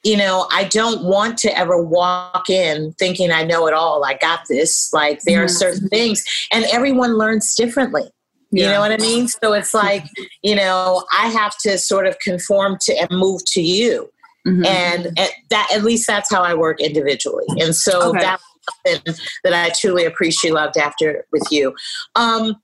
you 0.02 0.16
know, 0.16 0.48
I 0.50 0.64
don't 0.64 1.04
want 1.04 1.38
to 1.40 1.56
ever 1.56 1.80
walk 1.80 2.48
in 2.50 2.92
thinking 2.98 3.30
I 3.30 3.44
know 3.44 3.66
it 3.68 3.74
all. 3.74 4.04
I 4.04 4.14
got 4.14 4.40
this. 4.48 4.92
Like, 4.92 5.20
there 5.22 5.42
are 5.42 5.46
Mhm. 5.46 5.50
certain 5.58 5.88
things, 5.90 6.24
and 6.50 6.64
everyone 6.72 7.16
learns 7.18 7.54
differently. 7.54 8.10
You 8.52 8.64
Yeah. 8.64 8.72
know 8.72 8.80
what 8.80 8.92
I 8.92 8.98
mean? 8.98 9.26
So 9.28 9.54
it's 9.54 9.72
like, 9.74 10.04
you 10.42 10.54
know, 10.54 11.04
I 11.12 11.28
have 11.28 11.56
to 11.62 11.78
sort 11.78 12.06
of 12.06 12.18
conform 12.18 12.76
to 12.82 12.92
and 12.94 13.10
move 13.18 13.40
to 13.46 13.62
you 13.62 14.10
Mhm. 14.46 14.66
and 14.66 15.18
at 15.18 15.30
that 15.50 15.70
at 15.72 15.82
least 15.84 16.06
that's 16.06 16.28
how 16.30 16.42
I 16.42 16.54
work 16.54 16.80
individually. 16.80 17.46
And 17.60 17.74
so 17.74 18.10
Okay. 18.10 18.20
that's 18.20 18.42
something 18.86 19.14
that 19.44 19.54
I 19.54 19.70
truly 19.70 20.04
appreciate 20.04 20.52
loved 20.52 20.76
after 20.76 21.24
with 21.32 21.46
you. 21.50 21.74
Um, 22.14 22.56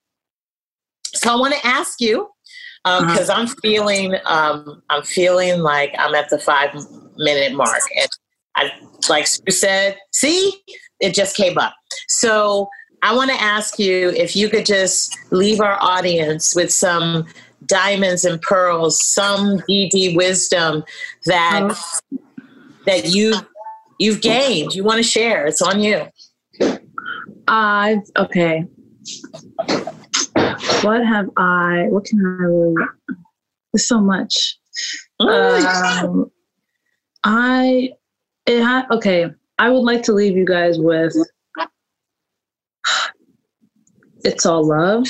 so 1.15 1.33
I 1.33 1.37
want 1.37 1.55
to 1.55 1.67
ask 1.67 2.01
you 2.01 2.29
Uh-huh. 2.85 3.07
because 3.07 3.31
I'm 3.31 3.47
feeling 3.47 4.15
um, 4.27 4.83
I'm 4.91 5.03
feeling 5.03 5.61
like 5.61 5.95
I'm 5.99 6.15
at 6.15 6.29
the 6.31 6.39
five 6.39 6.75
minute 7.17 7.55
mark, 7.55 7.81
and 7.97 8.09
I 8.57 8.71
like 9.09 9.27
Sue 9.27 9.51
said, 9.51 9.97
see, 10.13 10.63
it 11.01 11.15
just 11.15 11.37
came 11.37 11.59
up. 11.59 11.75
So 12.09 12.69
I 13.03 13.15
want 13.15 13.31
to 13.31 13.41
ask 13.41 13.79
you 13.79 14.11
if 14.11 14.35
you 14.35 14.49
could 14.49 14.67
just 14.67 15.17
leave 15.31 15.61
our 15.61 15.79
audience 15.81 16.55
with 16.55 16.73
some 16.73 17.27
diamonds 17.67 18.25
and 18.25 18.41
pearls, 18.43 19.03
some 19.05 19.63
Dede 19.69 20.17
wisdom 20.17 20.85
that 21.27 21.79
that 22.87 23.07
you 23.07 23.35
you've 23.99 24.21
gained. 24.21 24.75
You 24.75 24.85
want 24.85 24.99
to 24.99 25.03
share? 25.03 25.47
It's 25.47 25.63
on 25.63 25.81
you. 25.81 26.07
I've 27.47 28.03
okay. 28.17 28.65
What 30.83 31.05
have 31.07 31.31
I? 31.37 31.87
What 31.89 32.05
can 32.05 32.21
I 32.21 32.43
really? 32.43 32.75
There's 33.73 33.87
so 33.87 34.01
much. 34.01 34.59
Um, 35.21 36.31
I 37.25 37.91
it 38.47 38.63
ha, 38.63 38.87
okay. 38.91 39.27
I 39.59 39.71
would 39.71 39.81
like 39.81 40.03
to 40.05 40.13
leave 40.13 40.37
you 40.37 40.45
guys 40.45 40.79
with 40.79 41.15
it's 44.29 44.45
all 44.45 44.69
love 44.69 45.07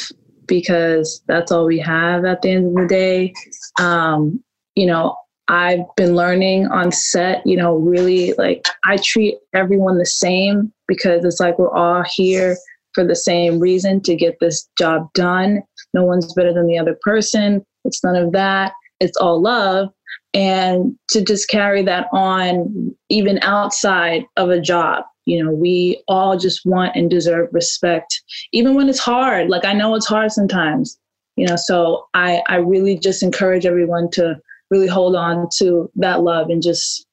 because 0.47 1.23
that's 1.27 1.51
all 1.51 1.67
we 1.67 1.79
have 1.81 2.25
at 2.25 2.41
the 2.43 2.51
end 2.51 2.67
of 2.69 2.75
the 2.75 2.87
day. 2.87 3.35
Um, 3.81 4.43
you 4.77 4.87
know, 4.87 5.17
I've 5.49 5.85
been 5.97 6.15
learning 6.15 6.69
on 6.69 6.93
set, 6.93 7.45
you 7.45 7.57
know, 7.57 7.75
really 7.75 8.33
like 8.35 8.65
I 8.85 8.97
treat 8.99 9.39
everyone 9.55 9.99
the 9.99 10.07
same 10.07 10.73
because 10.87 11.25
it's 11.25 11.41
like 11.41 11.59
we're 11.59 11.75
all 11.75 12.05
here 12.15 12.57
for 12.95 13.05
the 13.05 13.17
same 13.17 13.59
reason 13.59 14.01
to 14.03 14.15
get 14.15 14.37
this 14.41 14.69
job 14.79 15.09
done. 15.15 15.63
No 15.95 16.05
one's 16.05 16.33
better 16.35 16.55
than 16.55 16.69
the 16.69 16.79
other 16.79 16.97
person. 17.03 17.65
It's 17.85 18.05
none 18.05 18.17
of 18.17 18.33
that. 18.33 18.73
It's 19.01 19.17
all 19.17 19.43
love. 19.43 19.89
And 20.33 20.95
to 21.11 21.23
just 21.23 21.49
carry 21.49 21.83
that 21.83 22.07
on 22.13 22.95
even 23.09 23.41
outside 23.43 24.25
of 24.37 24.51
a 24.51 24.61
job, 24.61 25.05
you 25.29 25.45
know, 25.45 25.53
we 25.53 26.03
all 26.09 26.38
just 26.38 26.64
want 26.64 26.97
and 26.97 27.11
deserve 27.11 27.51
respect, 27.53 28.23
even 28.53 28.75
when 28.75 28.88
it's 28.88 28.99
hard. 28.99 29.51
Like 29.51 29.67
I 29.67 29.75
know 29.75 29.95
it's 29.95 30.07
hard 30.07 30.33
sometimes, 30.33 30.99
you 31.37 31.47
know. 31.47 31.57
So 31.57 32.07
I 32.14 32.43
I 32.49 32.57
really 32.57 32.99
just 32.99 33.23
encourage 33.23 33.67
everyone 33.67 34.11
to 34.12 34.41
really 34.71 34.87
hold 34.87 35.14
on 35.14 35.47
to 35.59 35.91
that 35.97 36.23
love 36.23 36.49
and 36.49 36.62
just 36.62 37.05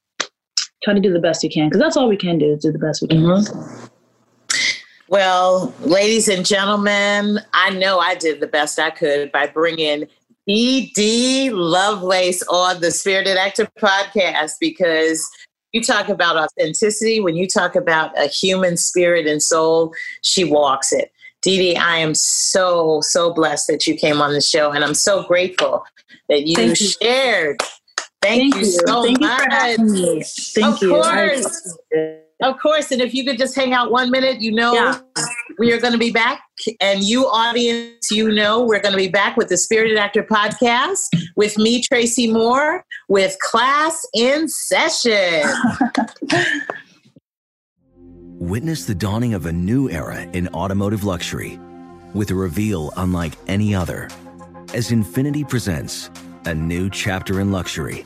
try 0.82 0.94
to 0.94 1.02
do 1.02 1.12
the 1.12 1.20
best 1.20 1.44
you 1.44 1.50
can 1.50 1.68
because 1.68 1.82
that's 1.82 1.98
all 1.98 2.08
we 2.08 2.16
can 2.16 2.38
do 2.38 2.54
is 2.54 2.62
do 2.62 2.72
the 2.72 2.80
best 2.80 3.02
we 3.02 3.10
can. 3.10 3.18
Mm-hmm. 3.18 3.86
Well, 5.10 5.74
ladies 5.82 6.30
and 6.30 6.46
gentlemen, 6.46 7.40
I 7.54 7.72
know 7.72 8.00
I 8.00 8.16
did 8.16 8.40
the 8.40 8.48
best 8.48 8.80
I 8.80 8.92
could 8.92 9.30
by 9.34 9.46
bringing 9.48 10.06
E.D. 10.48 11.50
Lovelace 11.52 12.44
on 12.44 12.80
the 12.80 12.92
Spirited 12.92 13.36
Actor 13.36 13.68
podcast 13.78 14.54
because 14.62 15.30
you 15.76 15.82
talk 15.82 16.08
about 16.08 16.38
authenticity. 16.38 17.20
When 17.20 17.36
you 17.36 17.48
talk 17.48 17.76
about 17.76 18.18
a 18.18 18.28
human 18.28 18.78
spirit 18.78 19.28
and 19.28 19.44
soul, 19.44 19.94
she 20.22 20.46
walks 20.46 20.94
it. 20.94 21.12
Dede, 21.42 21.78
I 21.78 21.98
am 21.98 22.16
so, 22.16 23.02
so 23.02 23.34
blessed 23.34 23.68
that 23.68 23.86
you 23.86 23.96
came 23.96 24.22
on 24.22 24.32
the 24.32 24.42
show, 24.42 24.72
and 24.72 24.86
I'm 24.86 24.94
so 24.94 25.24
grateful 25.24 25.86
that 26.30 26.48
you 26.48 26.56
Thank 26.56 26.78
shared. 26.78 27.60
Thank, 28.22 28.54
Thank 28.54 28.56
you, 28.56 28.62
you, 28.62 28.72
so 28.88 29.04
Thank 29.04 29.20
much. 29.20 29.78
You 29.78 30.24
Thank 30.24 30.76
of 30.76 30.82
you. 30.82 30.90
course. 30.90 31.78
Of 32.42 32.60
course. 32.60 32.92
And 32.92 33.02
if 33.02 33.14
you 33.14 33.24
could 33.24 33.38
just 33.38 33.56
hang 33.56 33.74
out 33.74 33.92
one 33.92 34.12
minute, 34.12 34.42
you 34.42 34.52
know 34.52 34.74
yeah. 34.74 35.00
we 35.58 35.72
are 35.72 35.80
going 35.80 35.94
to 35.94 36.00
be 36.00 36.12
back. 36.12 36.42
And 36.82 37.02
you, 37.04 37.26
audience, 37.28 38.12
you 38.12 38.30
know 38.30 38.66
we're 38.66 38.82
going 38.82 38.92
to 38.92 38.98
be 38.98 39.08
back 39.08 39.38
with 39.38 39.48
the 39.48 39.58
Spirited 39.58 39.98
Actor 39.98 40.24
podcast 40.24 41.08
with 41.36 41.58
me, 41.58 41.82
Tracy 41.82 42.32
Moore, 42.32 42.84
with 43.08 43.38
class 43.40 44.06
in 44.14 44.50
session. 44.50 45.44
Witness 48.38 48.86
the 48.86 48.96
dawning 48.96 49.34
of 49.34 49.46
a 49.46 49.52
new 49.54 49.90
era 49.90 50.22
in 50.22 50.50
automotive 50.50 51.06
luxury 51.06 51.58
with 52.14 52.32
a 52.32 52.36
reveal 52.36 52.92
unlike 52.98 53.34
any 53.48 53.74
other 53.74 54.10
as 54.74 54.92
Infiniti 54.92 55.48
presents 55.48 56.10
a 56.46 56.54
new 56.54 56.90
chapter 56.90 57.40
in 57.40 57.52
luxury 57.52 58.06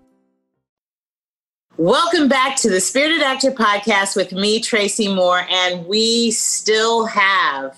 Welcome 1.81 2.27
back 2.27 2.57
to 2.57 2.69
the 2.69 2.79
Spirited 2.79 3.23
Actor 3.23 3.53
podcast 3.53 4.15
with 4.15 4.33
me, 4.33 4.59
Tracy 4.59 5.07
Moore, 5.07 5.47
and 5.49 5.83
we 5.87 6.29
still 6.29 7.07
have 7.07 7.75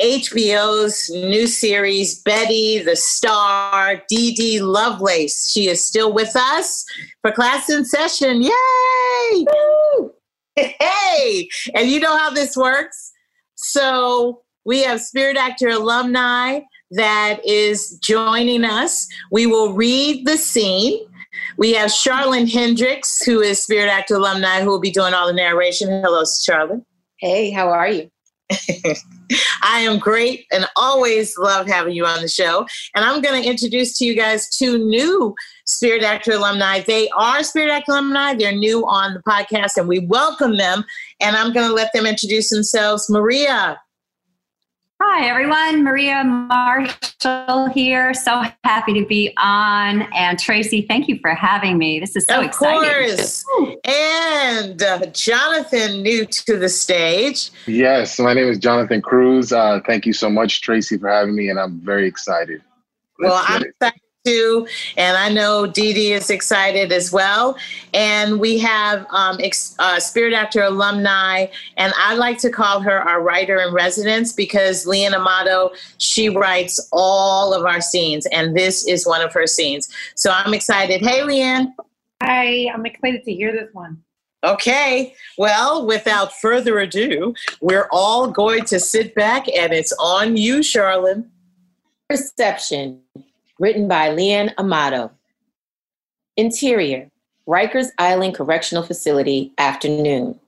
HBO's 0.00 1.10
new 1.10 1.48
series, 1.48 2.22
Betty 2.22 2.78
the 2.78 2.94
Star, 2.94 4.00
Dede 4.08 4.62
Lovelace. 4.62 5.50
She 5.50 5.66
is 5.66 5.84
still 5.84 6.12
with 6.12 6.36
us 6.36 6.86
for 7.20 7.32
class 7.32 7.68
in 7.68 7.84
session. 7.84 8.42
Yay! 8.42 9.44
Woo! 9.98 10.12
Hey! 10.78 11.48
And 11.74 11.90
you 11.90 11.98
know 11.98 12.16
how 12.16 12.30
this 12.30 12.56
works. 12.56 13.10
So 13.56 14.42
we 14.64 14.84
have 14.84 15.00
Spirit 15.00 15.36
Actor 15.36 15.70
alumni 15.70 16.60
that 16.92 17.40
is 17.44 17.98
joining 17.98 18.64
us. 18.64 19.08
We 19.32 19.46
will 19.46 19.72
read 19.72 20.28
the 20.28 20.36
scene 20.36 21.09
we 21.56 21.72
have 21.74 21.90
Charlene 21.90 22.50
Hendricks, 22.50 23.22
who 23.24 23.40
is 23.40 23.62
Spirit 23.62 23.88
Actor 23.88 24.16
alumni, 24.16 24.60
who 24.60 24.68
will 24.68 24.80
be 24.80 24.90
doing 24.90 25.14
all 25.14 25.26
the 25.26 25.32
narration. 25.32 25.88
Hello, 25.88 26.22
Charlene. 26.22 26.84
Hey, 27.18 27.50
how 27.50 27.68
are 27.68 27.88
you? 27.88 28.10
I 29.62 29.80
am 29.80 29.98
great 29.98 30.46
and 30.52 30.66
always 30.76 31.38
love 31.38 31.66
having 31.66 31.94
you 31.94 32.04
on 32.04 32.20
the 32.20 32.28
show. 32.28 32.66
And 32.94 33.04
I'm 33.04 33.20
going 33.20 33.42
to 33.42 33.48
introduce 33.48 33.96
to 33.98 34.04
you 34.04 34.16
guys 34.16 34.48
two 34.48 34.78
new 34.78 35.34
Spirit 35.66 36.02
Actor 36.02 36.32
alumni. 36.32 36.80
They 36.80 37.08
are 37.10 37.42
Spirit 37.42 37.70
Actor 37.70 37.92
alumni. 37.92 38.34
They're 38.34 38.52
new 38.52 38.84
on 38.86 39.14
the 39.14 39.22
podcast 39.22 39.76
and 39.76 39.86
we 39.86 40.00
welcome 40.00 40.56
them. 40.56 40.84
And 41.20 41.36
I'm 41.36 41.52
going 41.52 41.68
to 41.68 41.74
let 41.74 41.92
them 41.92 42.06
introduce 42.06 42.50
themselves. 42.50 43.08
Maria, 43.08 43.80
Hi, 45.02 45.28
everyone. 45.28 45.82
Maria 45.82 46.22
Marshall 46.22 47.70
here. 47.70 48.12
So 48.12 48.42
happy 48.64 48.92
to 49.00 49.06
be 49.06 49.32
on. 49.38 50.02
And 50.14 50.38
Tracy, 50.38 50.82
thank 50.82 51.08
you 51.08 51.18
for 51.20 51.34
having 51.34 51.78
me. 51.78 52.00
This 52.00 52.16
is 52.16 52.26
so 52.26 52.40
of 52.40 52.44
exciting. 52.44 53.12
Of 53.12 53.16
course. 53.16 53.44
And 53.84 54.82
uh, 54.82 55.06
Jonathan, 55.06 56.02
new 56.02 56.26
to 56.26 56.58
the 56.58 56.68
stage. 56.68 57.50
Yes, 57.66 58.18
my 58.18 58.34
name 58.34 58.48
is 58.48 58.58
Jonathan 58.58 59.00
Cruz. 59.00 59.54
Uh, 59.54 59.80
thank 59.86 60.04
you 60.04 60.12
so 60.12 60.28
much, 60.28 60.60
Tracy, 60.60 60.98
for 60.98 61.08
having 61.08 61.34
me. 61.34 61.48
And 61.48 61.58
I'm 61.58 61.80
very 61.80 62.06
excited. 62.06 62.62
Let's 63.18 63.32
well, 63.32 63.44
I'm 63.46 63.62
excited 63.62 64.00
too. 64.24 64.66
And 64.96 65.16
I 65.16 65.30
know 65.30 65.66
Dede 65.66 66.12
is 66.14 66.28
excited 66.30 66.92
as 66.92 67.10
well. 67.10 67.56
And 67.94 68.38
we 68.38 68.58
have 68.58 69.06
um, 69.10 69.38
ex- 69.40 69.74
uh, 69.78 69.98
Spirit 69.98 70.34
Actor 70.34 70.62
alumni, 70.62 71.46
and 71.76 71.92
I 71.96 72.14
like 72.14 72.38
to 72.38 72.50
call 72.50 72.80
her 72.80 73.00
our 73.00 73.22
writer 73.22 73.58
in 73.60 73.72
residence 73.72 74.32
because 74.32 74.84
Leanne 74.84 75.14
Amato, 75.14 75.70
she 75.98 76.28
writes 76.28 76.78
all 76.92 77.54
of 77.54 77.64
our 77.64 77.80
scenes, 77.80 78.26
and 78.26 78.56
this 78.56 78.86
is 78.86 79.06
one 79.06 79.22
of 79.22 79.32
her 79.32 79.46
scenes. 79.46 79.88
So 80.14 80.30
I'm 80.30 80.52
excited. 80.52 81.00
Hey, 81.00 81.20
Leanne. 81.20 81.72
Hi, 82.22 82.66
I'm 82.72 82.84
excited 82.84 83.24
to 83.24 83.32
hear 83.32 83.52
this 83.52 83.72
one. 83.72 84.02
Okay, 84.42 85.14
well, 85.36 85.86
without 85.86 86.32
further 86.40 86.78
ado, 86.78 87.34
we're 87.60 87.88
all 87.92 88.30
going 88.30 88.64
to 88.66 88.80
sit 88.80 89.14
back 89.14 89.46
and 89.48 89.72
it's 89.72 89.92
on 90.00 90.36
you, 90.36 90.60
Charlene. 90.60 91.26
Reception, 92.08 93.00
written 93.60 93.86
by 93.86 94.08
Leanne 94.08 94.52
Amato. 94.58 95.12
Interior, 96.36 97.08
Rikers 97.46 97.88
Island 97.98 98.34
Correctional 98.34 98.82
Facility, 98.82 99.52
afternoon. 99.58 100.40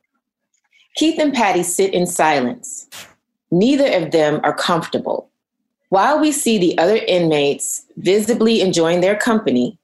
Keith 0.96 1.20
and 1.20 1.32
Patty 1.32 1.62
sit 1.62 1.92
in 1.92 2.06
silence. 2.06 2.88
Neither 3.50 3.86
of 4.02 4.10
them 4.10 4.40
are 4.42 4.54
comfortable. 4.54 5.28
While 5.90 6.20
we 6.20 6.32
see 6.32 6.56
the 6.56 6.76
other 6.78 6.96
inmates 6.96 7.84
visibly 7.98 8.62
enjoying 8.62 9.02
their 9.02 9.16
company, 9.16 9.78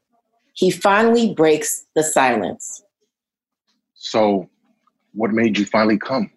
he 0.55 0.71
finally 0.71 1.35
breaks 1.35 1.85
the 1.95 2.03
silence. 2.03 2.83
So, 3.95 4.49
what 5.13 5.33
made 5.33 5.59
you 5.59 5.67
finally 5.67 5.99
come? 5.99 6.31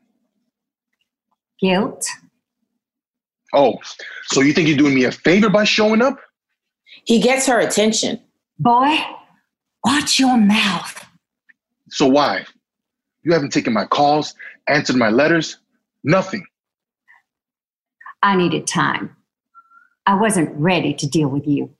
Guilt. 1.61 2.05
Oh, 3.53 3.75
so 4.25 4.41
you 4.41 4.51
think 4.51 4.67
you're 4.67 4.77
doing 4.77 4.95
me 4.95 5.05
a 5.05 5.11
favor 5.11 5.49
by 5.49 5.63
showing 5.63 6.01
up? 6.01 6.19
He 7.05 7.19
gets 7.19 7.47
her 7.47 7.59
attention. 7.59 8.19
Boy, 8.59 8.97
watch 9.83 10.19
your 10.19 10.37
mouth. 10.37 11.05
So 11.89 12.07
why? 12.07 12.45
You 13.23 13.33
haven't 13.33 13.51
taken 13.51 13.73
my 13.73 13.85
calls, 13.85 14.33
answered 14.67 14.95
my 14.95 15.09
letters, 15.09 15.57
nothing. 16.03 16.45
I 18.23 18.35
needed 18.35 18.67
time. 18.67 19.15
I 20.05 20.15
wasn't 20.15 20.49
ready 20.55 20.93
to 20.95 21.07
deal 21.07 21.29
with 21.29 21.47
you. 21.47 21.71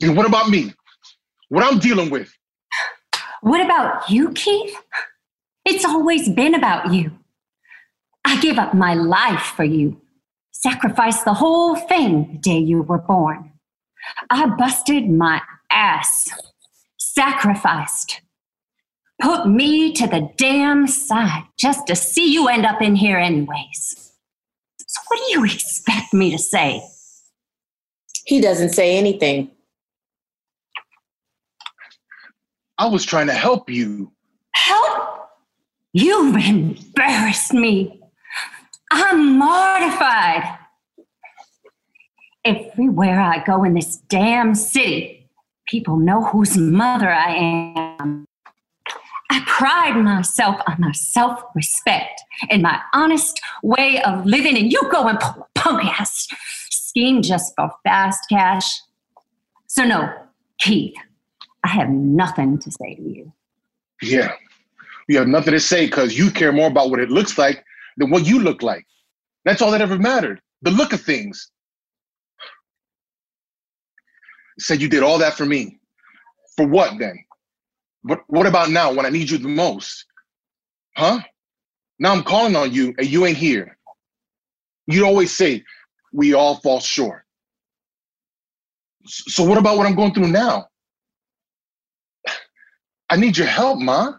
And 0.00 0.16
what 0.16 0.26
about 0.26 0.48
me? 0.48 0.74
What 1.48 1.64
I'm 1.64 1.78
dealing 1.78 2.10
with? 2.10 2.32
What 3.40 3.64
about 3.64 4.10
you, 4.10 4.32
Keith? 4.32 4.76
It's 5.64 5.84
always 5.84 6.28
been 6.28 6.54
about 6.54 6.92
you. 6.92 7.12
I 8.24 8.40
gave 8.40 8.58
up 8.58 8.74
my 8.74 8.94
life 8.94 9.52
for 9.56 9.64
you, 9.64 10.00
sacrificed 10.50 11.24
the 11.24 11.34
whole 11.34 11.76
thing 11.76 12.32
the 12.32 12.38
day 12.38 12.58
you 12.58 12.82
were 12.82 12.98
born. 12.98 13.52
I 14.30 14.46
busted 14.46 15.10
my 15.10 15.40
ass, 15.70 16.28
sacrificed, 16.98 18.20
put 19.20 19.48
me 19.48 19.92
to 19.94 20.06
the 20.06 20.30
damn 20.36 20.86
side 20.86 21.44
just 21.56 21.86
to 21.88 21.96
see 21.96 22.32
you 22.32 22.48
end 22.48 22.66
up 22.66 22.80
in 22.80 22.94
here, 22.94 23.18
anyways. 23.18 24.12
So, 24.86 25.00
what 25.08 25.18
do 25.18 25.32
you 25.32 25.44
expect 25.44 26.14
me 26.14 26.30
to 26.30 26.38
say? 26.38 26.82
He 28.24 28.40
doesn't 28.40 28.70
say 28.70 28.96
anything. 28.96 29.50
I 32.78 32.86
was 32.86 33.04
trying 33.04 33.26
to 33.26 33.32
help 33.32 33.68
you. 33.68 34.12
Help? 34.54 35.28
You've 35.92 36.36
embarrassed 36.36 37.52
me. 37.52 38.00
I'm 38.90 39.38
mortified. 39.38 40.58
Everywhere 42.48 43.20
I 43.20 43.44
go 43.44 43.62
in 43.62 43.74
this 43.74 43.96
damn 44.08 44.54
city, 44.54 45.28
people 45.66 45.98
know 45.98 46.24
whose 46.24 46.56
mother 46.56 47.10
I 47.10 47.34
am. 47.76 48.24
I 49.28 49.44
pride 49.46 50.02
myself 50.02 50.56
on 50.66 50.76
my 50.78 50.92
self 50.92 51.42
respect 51.54 52.22
and 52.48 52.62
my 52.62 52.80
honest 52.94 53.38
way 53.62 54.02
of 54.02 54.24
living, 54.24 54.56
and 54.56 54.72
you 54.72 54.80
go 54.90 55.08
and 55.08 55.20
pull 55.20 55.42
a 55.42 55.58
punk 55.58 55.84
ass 55.84 56.26
scheme 56.70 57.20
just 57.20 57.52
for 57.54 57.70
fast 57.84 58.20
cash. 58.30 58.80
So, 59.66 59.84
no, 59.84 60.10
Keith, 60.58 60.94
I 61.64 61.68
have 61.68 61.90
nothing 61.90 62.58
to 62.60 62.70
say 62.70 62.94
to 62.94 63.02
you. 63.02 63.30
Yeah, 64.00 64.32
you 65.06 65.18
have 65.18 65.28
nothing 65.28 65.52
to 65.52 65.60
say 65.60 65.84
because 65.84 66.16
you 66.16 66.30
care 66.30 66.52
more 66.52 66.68
about 66.68 66.88
what 66.88 67.00
it 67.00 67.10
looks 67.10 67.36
like 67.36 67.62
than 67.98 68.08
what 68.08 68.26
you 68.26 68.38
look 68.38 68.62
like. 68.62 68.86
That's 69.44 69.60
all 69.60 69.70
that 69.72 69.82
ever 69.82 69.98
mattered 69.98 70.40
the 70.62 70.70
look 70.70 70.94
of 70.94 71.02
things. 71.02 71.50
You 74.47 74.47
said 74.58 74.80
you 74.80 74.88
did 74.88 75.02
all 75.02 75.18
that 75.18 75.34
for 75.34 75.46
me. 75.46 75.78
For 76.56 76.66
what 76.66 76.98
then? 76.98 77.24
What, 78.02 78.20
what 78.26 78.46
about 78.46 78.70
now 78.70 78.92
when 78.92 79.06
I 79.06 79.10
need 79.10 79.30
you 79.30 79.38
the 79.38 79.48
most? 79.48 80.04
Huh? 80.96 81.20
Now 81.98 82.12
I'm 82.12 82.22
calling 82.22 82.56
on 82.56 82.72
you 82.72 82.94
and 82.98 83.08
you 83.08 83.26
ain't 83.26 83.36
here. 83.36 83.76
You 84.86 85.04
always 85.04 85.36
say, 85.36 85.64
we 86.12 86.34
all 86.34 86.56
fall 86.56 86.80
short. 86.80 87.24
So 89.06 89.44
what 89.44 89.58
about 89.58 89.76
what 89.76 89.86
I'm 89.86 89.94
going 89.94 90.14
through 90.14 90.28
now? 90.28 90.68
I 93.10 93.16
need 93.16 93.36
your 93.36 93.46
help, 93.46 93.78
Ma. 93.78 94.14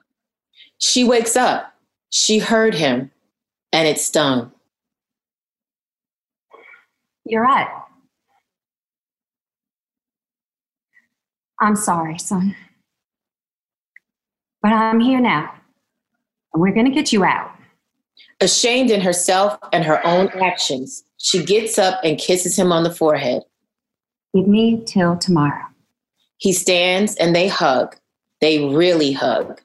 She 0.78 1.04
wakes 1.04 1.36
up. 1.36 1.74
She 2.12 2.40
heard 2.40 2.74
him, 2.74 3.12
and 3.72 3.88
it 3.88 4.00
stung. 4.00 4.52
You're 7.26 7.44
right. 7.44 7.68
I'm 11.60 11.76
sorry, 11.76 12.18
son. 12.18 12.56
But 14.62 14.74
I'm 14.74 15.00
here 15.00 15.20
now. 15.20 15.54
And 16.54 16.62
we're 16.62 16.74
going 16.74 16.86
to 16.86 16.92
get 16.92 17.14
you 17.14 17.24
out. 17.24 17.52
Ashamed 18.42 18.90
in 18.90 19.02
herself 19.02 19.58
and 19.74 19.84
her 19.84 20.06
own 20.06 20.30
actions, 20.42 21.04
she 21.18 21.44
gets 21.44 21.78
up 21.78 22.00
and 22.04 22.18
kisses 22.18 22.58
him 22.58 22.72
on 22.72 22.84
the 22.84 22.94
forehead. 22.94 23.44
Give 24.34 24.48
me 24.48 24.84
till 24.86 25.18
tomorrow. 25.18 25.66
He 26.38 26.54
stands 26.54 27.16
and 27.16 27.36
they 27.36 27.48
hug. 27.48 27.96
They 28.40 28.74
really 28.74 29.12
hug. 29.12 29.60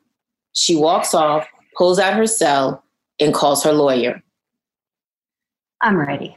She 0.53 0.75
walks 0.75 1.15
off, 1.15 1.47
pulls 1.77 1.99
out 1.99 2.15
her 2.15 2.27
cell, 2.27 2.85
and 3.21 3.33
calls 3.33 3.63
her 3.63 3.73
lawyer. 3.73 4.23
I'm 5.81 5.97
ready. 5.97 6.37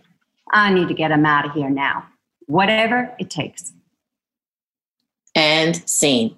I 0.51 0.71
need 0.73 0.87
to 0.89 0.93
get 0.93 1.11
him 1.11 1.25
out 1.25 1.45
of 1.45 1.53
here 1.53 1.69
now. 1.69 2.05
Whatever 2.45 3.15
it 3.19 3.29
takes. 3.29 3.73
And 5.37 5.87
scene. 5.87 6.35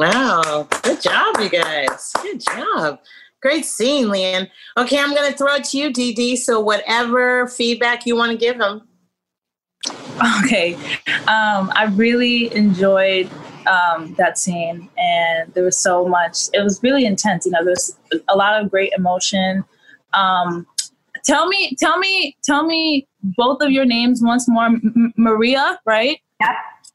Wow, 0.00 0.66
good 0.82 1.00
job, 1.00 1.36
you 1.38 1.48
guys. 1.48 2.12
Good 2.20 2.40
job. 2.40 2.98
Great 3.40 3.64
scene, 3.64 4.06
Leanne. 4.06 4.48
Okay, 4.76 4.98
I'm 4.98 5.14
going 5.14 5.30
to 5.30 5.38
throw 5.38 5.54
it 5.54 5.64
to 5.66 5.78
you, 5.78 5.92
Dede. 5.92 6.38
So, 6.40 6.58
whatever 6.58 7.46
feedback 7.46 8.04
you 8.04 8.16
want 8.16 8.32
to 8.32 8.38
give 8.38 8.58
them. 8.58 8.88
Okay. 10.44 10.74
Um, 11.26 11.72
I 11.74 11.90
really 11.94 12.54
enjoyed 12.54 13.30
um, 13.66 14.14
that 14.18 14.38
scene, 14.38 14.88
and 14.98 15.52
there 15.54 15.64
was 15.64 15.78
so 15.78 16.06
much. 16.06 16.48
It 16.52 16.62
was 16.62 16.80
really 16.82 17.06
intense. 17.06 17.46
You 17.46 17.52
know, 17.52 17.64
there's 17.64 17.96
a 18.28 18.36
lot 18.36 18.62
of 18.62 18.70
great 18.70 18.92
emotion. 18.96 19.64
Um, 20.12 20.66
tell 21.24 21.46
me, 21.46 21.74
tell 21.80 21.98
me, 21.98 22.36
tell 22.44 22.64
me 22.64 23.08
both 23.22 23.62
of 23.62 23.70
your 23.70 23.86
names 23.86 24.20
once 24.22 24.48
more. 24.48 24.66
M- 24.66 25.14
Maria, 25.16 25.80
right? 25.86 26.18
Yep, 26.40 26.50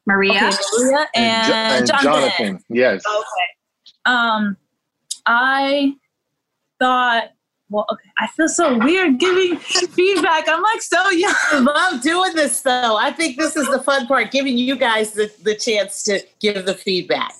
Maria. 0.08 0.48
Okay, 0.48 0.56
Maria 0.78 1.06
and, 1.14 1.52
and 1.52 1.86
Jonathan. 1.86 2.02
Jonathan. 2.02 2.64
Yes. 2.70 3.04
Okay. 3.06 4.06
Um, 4.06 4.56
I 5.26 5.94
thought. 6.80 7.30
Well, 7.70 7.84
okay. 7.92 8.08
I 8.18 8.26
feel 8.28 8.48
so 8.48 8.78
weird 8.78 9.18
giving 9.20 9.58
feedback. 9.58 10.48
I'm 10.48 10.62
like 10.62 10.80
so 10.80 11.10
young. 11.10 11.34
I 11.52 11.58
love 11.58 12.00
doing 12.00 12.34
this 12.34 12.62
though. 12.62 12.96
I 12.96 13.12
think 13.12 13.36
this 13.36 13.56
is 13.56 13.68
the 13.68 13.82
fun 13.82 14.06
part, 14.06 14.30
giving 14.30 14.56
you 14.56 14.74
guys 14.74 15.12
the, 15.12 15.30
the 15.42 15.54
chance 15.54 16.02
to 16.04 16.20
give 16.40 16.64
the 16.64 16.72
feedback. 16.72 17.34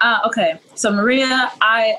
Uh, 0.00 0.18
okay, 0.26 0.58
so 0.74 0.90
Maria, 0.90 1.52
I 1.60 1.94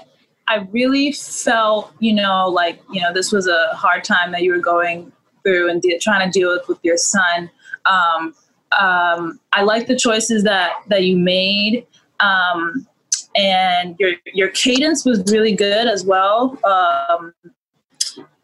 I 0.50 0.68
really 0.72 1.14
felt 1.14 1.94
you 2.00 2.14
know 2.14 2.50
like 2.50 2.82
you 2.92 3.02
know 3.02 3.14
this 3.14 3.32
was 3.32 3.48
a 3.48 3.70
hard 3.74 4.04
time 4.04 4.34
that 4.34 4.44
you 4.44 4.52
were 4.52 4.60
going 4.60 5.10
through 5.44 5.70
and 5.70 5.82
de- 5.82 5.98
trying 6.00 6.30
to 6.30 6.40
deal 6.40 6.50
with 6.52 6.68
with 6.68 6.80
your 6.84 6.98
son. 6.98 7.50
Um, 7.86 8.36
um, 8.78 9.40
I 9.54 9.64
like 9.64 9.88
the 9.88 9.98
choices 9.98 10.44
that 10.44 10.74
that 10.88 11.04
you 11.04 11.18
made. 11.18 11.86
Um, 12.20 12.88
and 13.36 13.96
your 14.00 14.14
your 14.34 14.50
cadence 14.50 15.06
was 15.06 15.24
really 15.32 15.56
good 15.56 15.88
as 15.88 16.04
well. 16.04 16.58
Um, 16.64 17.34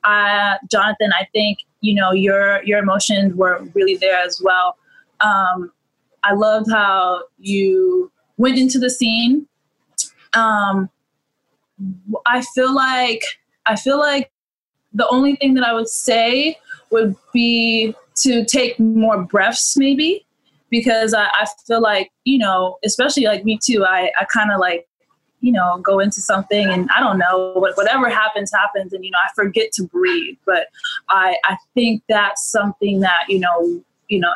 I, 0.03 0.57
Jonathan, 0.69 1.11
I 1.19 1.27
think 1.33 1.59
you 1.81 1.95
know 1.95 2.11
your 2.11 2.63
your 2.63 2.79
emotions 2.79 3.33
were 3.33 3.65
really 3.73 3.95
there 3.95 4.19
as 4.19 4.41
well. 4.43 4.77
Um, 5.21 5.71
I 6.23 6.33
loved 6.33 6.71
how 6.71 7.23
you 7.39 8.11
went 8.37 8.57
into 8.57 8.79
the 8.79 8.89
scene. 8.89 9.47
Um, 10.33 10.89
I 12.25 12.41
feel 12.53 12.73
like 12.73 13.23
I 13.65 13.75
feel 13.75 13.97
like 13.97 14.31
the 14.93 15.07
only 15.09 15.35
thing 15.35 15.55
that 15.55 15.63
I 15.63 15.73
would 15.73 15.89
say 15.89 16.57
would 16.91 17.15
be 17.33 17.95
to 18.17 18.45
take 18.45 18.79
more 18.79 19.23
breaths, 19.23 19.75
maybe 19.77 20.25
because 20.69 21.13
I, 21.13 21.25
I 21.25 21.45
feel 21.67 21.81
like, 21.81 22.11
you 22.23 22.39
know, 22.39 22.77
especially 22.83 23.25
like 23.25 23.45
me 23.45 23.59
too, 23.63 23.85
I, 23.85 24.11
I 24.19 24.25
kind 24.25 24.51
of 24.51 24.59
like, 24.59 24.87
you 25.39 25.51
know, 25.51 25.77
go 25.83 25.99
into 25.99 26.21
something 26.21 26.67
and 26.67 26.89
I 26.95 26.99
don't 26.99 27.19
know, 27.19 27.53
whatever 27.55 28.09
happens, 28.09 28.51
happens. 28.51 28.93
And, 28.93 29.03
you 29.03 29.11
know, 29.11 29.17
I 29.23 29.29
forget 29.35 29.71
to 29.73 29.83
breathe. 29.83 30.37
But 30.45 30.67
I, 31.09 31.35
I 31.45 31.57
think 31.73 32.01
that's 32.07 32.49
something 32.49 33.01
that, 33.01 33.25
you 33.27 33.39
know, 33.39 33.83
you 34.07 34.19
know, 34.19 34.33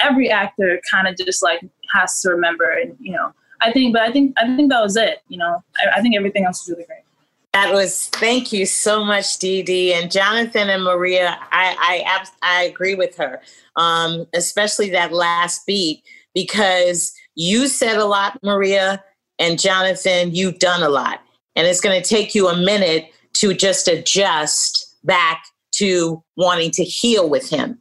every 0.00 0.30
actor 0.30 0.80
kind 0.90 1.06
of 1.06 1.16
just 1.16 1.42
like 1.42 1.60
has 1.92 2.20
to 2.22 2.30
remember 2.30 2.70
and, 2.70 2.96
you 2.98 3.12
know, 3.12 3.32
I 3.60 3.70
think, 3.70 3.92
but 3.92 4.02
I 4.02 4.10
think, 4.10 4.34
I 4.38 4.56
think 4.56 4.70
that 4.70 4.82
was 4.82 4.96
it. 4.96 5.22
You 5.28 5.38
know, 5.38 5.62
I, 5.78 5.98
I 5.98 6.02
think 6.02 6.16
everything 6.16 6.44
else 6.44 6.66
was 6.66 6.74
really 6.74 6.86
great. 6.86 7.00
That 7.56 7.72
was 7.72 8.08
thank 8.08 8.52
you 8.52 8.66
so 8.66 9.02
much, 9.02 9.38
Dede 9.38 9.94
and 9.94 10.12
Jonathan 10.12 10.68
and 10.68 10.84
Maria. 10.84 11.38
I 11.52 12.04
I, 12.06 12.26
I 12.42 12.64
agree 12.64 12.94
with 12.94 13.16
her, 13.16 13.40
um, 13.76 14.26
especially 14.34 14.90
that 14.90 15.10
last 15.10 15.64
beat 15.64 16.04
because 16.34 17.14
you 17.34 17.66
said 17.66 17.96
a 17.96 18.04
lot, 18.04 18.38
Maria 18.42 19.02
and 19.38 19.58
Jonathan. 19.58 20.34
You've 20.34 20.58
done 20.58 20.82
a 20.82 20.90
lot, 20.90 21.22
and 21.54 21.66
it's 21.66 21.80
going 21.80 21.98
to 21.98 22.06
take 22.06 22.34
you 22.34 22.48
a 22.48 22.56
minute 22.58 23.06
to 23.36 23.54
just 23.54 23.88
adjust 23.88 24.94
back 25.04 25.42
to 25.76 26.22
wanting 26.36 26.72
to 26.72 26.84
heal 26.84 27.26
with 27.26 27.48
him. 27.48 27.78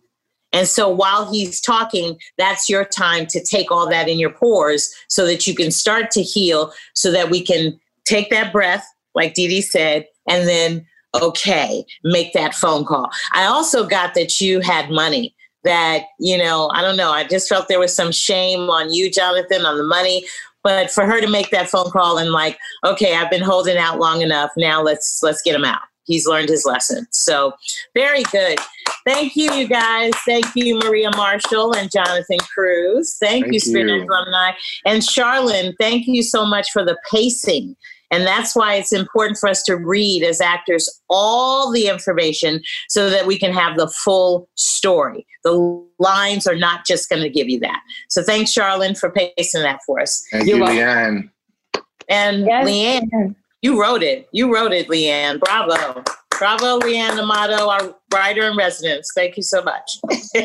And 0.54 0.70
so 0.70 0.88
while 0.88 1.30
he's 1.30 1.60
talking, 1.60 2.18
that's 2.38 2.70
your 2.70 2.86
time 2.86 3.26
to 3.26 3.44
take 3.44 3.72
all 3.72 3.90
that 3.90 4.08
in 4.08 4.20
your 4.20 4.32
pores 4.32 4.96
so 5.10 5.26
that 5.26 5.46
you 5.46 5.54
can 5.54 5.70
start 5.70 6.12
to 6.12 6.22
heal, 6.22 6.72
so 6.94 7.12
that 7.12 7.30
we 7.30 7.42
can 7.42 7.78
take 8.06 8.30
that 8.30 8.54
breath 8.54 8.88
like 9.16 9.34
Dede 9.34 9.64
said, 9.64 10.06
and 10.28 10.48
then, 10.48 10.86
okay, 11.22 11.86
make 12.04 12.34
that 12.34 12.54
phone 12.54 12.86
call. 12.86 13.10
I 13.32 13.46
also 13.46 13.88
got 13.88 14.14
that 14.16 14.40
you 14.42 14.60
had 14.60 14.90
money 14.92 15.36
that, 15.64 16.04
you 16.20 16.38
know, 16.38 16.70
I 16.74 16.82
don't 16.82 16.98
know, 16.98 17.12
I 17.12 17.24
just 17.24 17.50
felt 17.50 17.68
there 17.68 17.80
was 17.80 17.96
some 17.96 18.12
shame 18.12 18.70
on 18.70 18.94
you, 18.94 19.10
Jonathan, 19.10 19.66
on 19.66 19.78
the 19.78 19.84
money. 19.84 20.26
But 20.64 20.90
for 20.90 21.06
her 21.06 21.22
to 21.22 21.28
make 21.28 21.52
that 21.52 21.70
phone 21.70 21.92
call 21.92 22.18
and 22.18 22.32
like, 22.32 22.58
okay, 22.84 23.16
I've 23.16 23.30
been 23.30 23.44
holding 23.44 23.78
out 23.78 24.00
long 24.00 24.22
enough. 24.24 24.50
Now 24.58 24.82
let's 24.82 25.20
let's 25.22 25.44
get 25.44 25.54
him 25.54 25.64
out. 25.64 25.82
He's 26.06 26.26
learned 26.26 26.50
his 26.50 26.66
lesson. 26.66 27.06
So 27.12 27.54
very 27.94 28.24
good. 28.32 28.58
Thank 29.06 29.36
you, 29.36 29.54
you 29.54 29.68
guys. 29.68 30.14
Thank 30.26 30.46
you, 30.56 30.80
Maria 30.80 31.12
Marshall 31.16 31.76
and 31.76 31.92
Jonathan 31.92 32.40
Cruz. 32.40 33.16
Thank, 33.20 33.46
thank 33.46 33.54
you, 33.54 33.60
Spirit 33.60 34.08
Alumni. 34.10 34.54
And 34.86 35.04
Charlene, 35.04 35.76
thank 35.80 36.08
you 36.08 36.24
so 36.24 36.46
much 36.48 36.72
for 36.72 36.84
the 36.84 36.98
pacing 37.12 37.76
and 38.12 38.26
that's 38.26 38.56
why 38.56 38.76
it's 38.76 38.94
important 38.94 39.38
for 39.38 39.50
us 39.50 39.64
to 39.64 39.76
read 39.76 40.24
as 40.24 40.42
actors 40.42 40.90
all 41.10 41.72
the 41.72 41.88
information 41.88 42.62
so 42.90 43.10
that 43.10 43.26
we 43.26 43.38
can 43.38 43.52
have 43.52 43.78
the 43.78 43.88
full 43.88 44.50
story. 44.56 45.26
The 45.44 45.86
lines 46.00 46.48
are 46.48 46.56
not 46.56 46.86
just 46.86 47.10
going 47.10 47.22
to 47.24 47.30
give 47.30 47.50
you 47.50 47.60
that. 47.62 47.82
So 48.10 48.24
thanks, 48.24 48.52
Charlene, 48.52 48.98
for 48.98 49.12
pacing 49.12 49.64
that 49.64 49.80
for 49.86 50.00
us. 50.00 50.24
Thank 50.32 50.48
You're 50.48 50.60
you, 50.60 50.64
Leanne. 50.64 51.30
And 52.08 52.46
yes. 52.46 52.68
Leanne, 52.68 53.36
you 53.62 53.82
wrote 53.82 54.04
it. 54.04 54.28
You 54.32 54.54
wrote 54.54 54.72
it, 54.72 54.88
Leanne. 54.88 55.40
Bravo. 55.40 56.04
Bravo, 56.38 56.80
Leanne 56.80 57.18
Amato, 57.18 57.70
our 57.70 57.96
writer 58.14 58.44
in 58.50 58.58
residence. 58.58 59.10
Thank 59.16 59.38
you 59.38 59.44
so 59.44 59.64
much. 59.64 60.00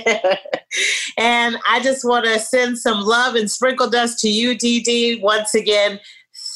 and 1.18 1.56
I 1.68 1.80
just 1.82 2.04
want 2.04 2.26
to 2.26 2.38
send 2.38 2.78
some 2.78 3.00
love 3.00 3.34
and 3.34 3.50
sprinkle 3.50 3.90
dust 3.90 4.20
to 4.20 4.28
you, 4.28 4.56
Dede, 4.56 5.20
once 5.20 5.54
again. 5.54 5.98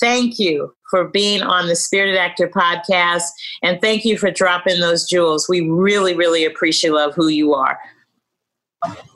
Thank 0.00 0.38
you 0.38 0.72
for 0.94 1.08
being 1.08 1.42
on 1.42 1.66
the 1.66 1.74
Spirited 1.74 2.16
Actor 2.16 2.50
podcast. 2.50 3.24
And 3.64 3.80
thank 3.80 4.04
you 4.04 4.16
for 4.16 4.30
dropping 4.30 4.78
those 4.78 5.08
jewels. 5.08 5.48
We 5.48 5.68
really, 5.68 6.14
really 6.14 6.44
appreciate 6.44 6.92
love 6.92 7.16
who 7.16 7.26
you 7.26 7.52
are. 7.52 7.76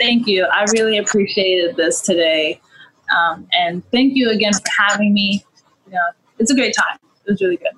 Thank 0.00 0.26
you. 0.26 0.44
I 0.46 0.64
really 0.72 0.98
appreciated 0.98 1.76
this 1.76 2.00
today. 2.00 2.60
Um, 3.16 3.46
and 3.52 3.88
thank 3.92 4.16
you 4.16 4.28
again 4.28 4.54
for 4.54 4.62
having 4.76 5.14
me. 5.14 5.44
You 5.86 5.92
know, 5.92 6.00
it's 6.40 6.50
a 6.50 6.56
great 6.56 6.74
time. 6.76 6.98
It 7.24 7.30
was 7.30 7.40
really 7.40 7.58
good. 7.58 7.74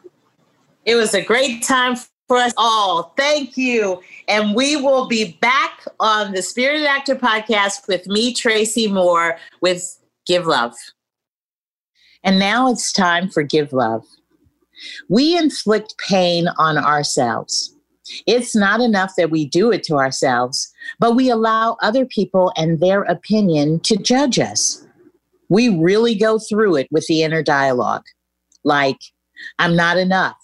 It 0.86 0.94
was 0.94 1.12
a 1.12 1.20
great 1.22 1.62
time 1.62 1.96
for 2.26 2.38
us 2.38 2.54
all. 2.56 3.12
Thank 3.18 3.58
you. 3.58 4.00
And 4.28 4.54
we 4.54 4.76
will 4.76 5.08
be 5.08 5.36
back 5.42 5.84
on 6.00 6.32
the 6.32 6.40
Spirited 6.40 6.86
Actor 6.86 7.16
podcast 7.16 7.86
with 7.86 8.06
me, 8.06 8.32
Tracy 8.32 8.88
Moore, 8.88 9.36
with 9.60 10.00
Give 10.26 10.46
Love. 10.46 10.72
And 12.22 12.38
now 12.38 12.70
it's 12.70 12.92
time 12.92 13.28
for 13.28 13.42
Give 13.42 13.72
Love. 13.72 14.04
We 15.08 15.36
inflict 15.36 15.98
pain 15.98 16.48
on 16.58 16.78
ourselves. 16.78 17.74
It's 18.26 18.56
not 18.56 18.80
enough 18.80 19.14
that 19.16 19.30
we 19.30 19.46
do 19.46 19.70
it 19.70 19.82
to 19.84 19.96
ourselves, 19.96 20.72
but 20.98 21.14
we 21.14 21.30
allow 21.30 21.76
other 21.82 22.04
people 22.04 22.52
and 22.56 22.80
their 22.80 23.02
opinion 23.02 23.80
to 23.80 23.96
judge 23.96 24.38
us. 24.38 24.84
We 25.48 25.68
really 25.68 26.14
go 26.14 26.38
through 26.38 26.76
it 26.76 26.88
with 26.90 27.06
the 27.06 27.22
inner 27.22 27.42
dialogue 27.42 28.04
like, 28.64 28.98
I'm 29.58 29.76
not 29.76 29.96
enough, 29.96 30.36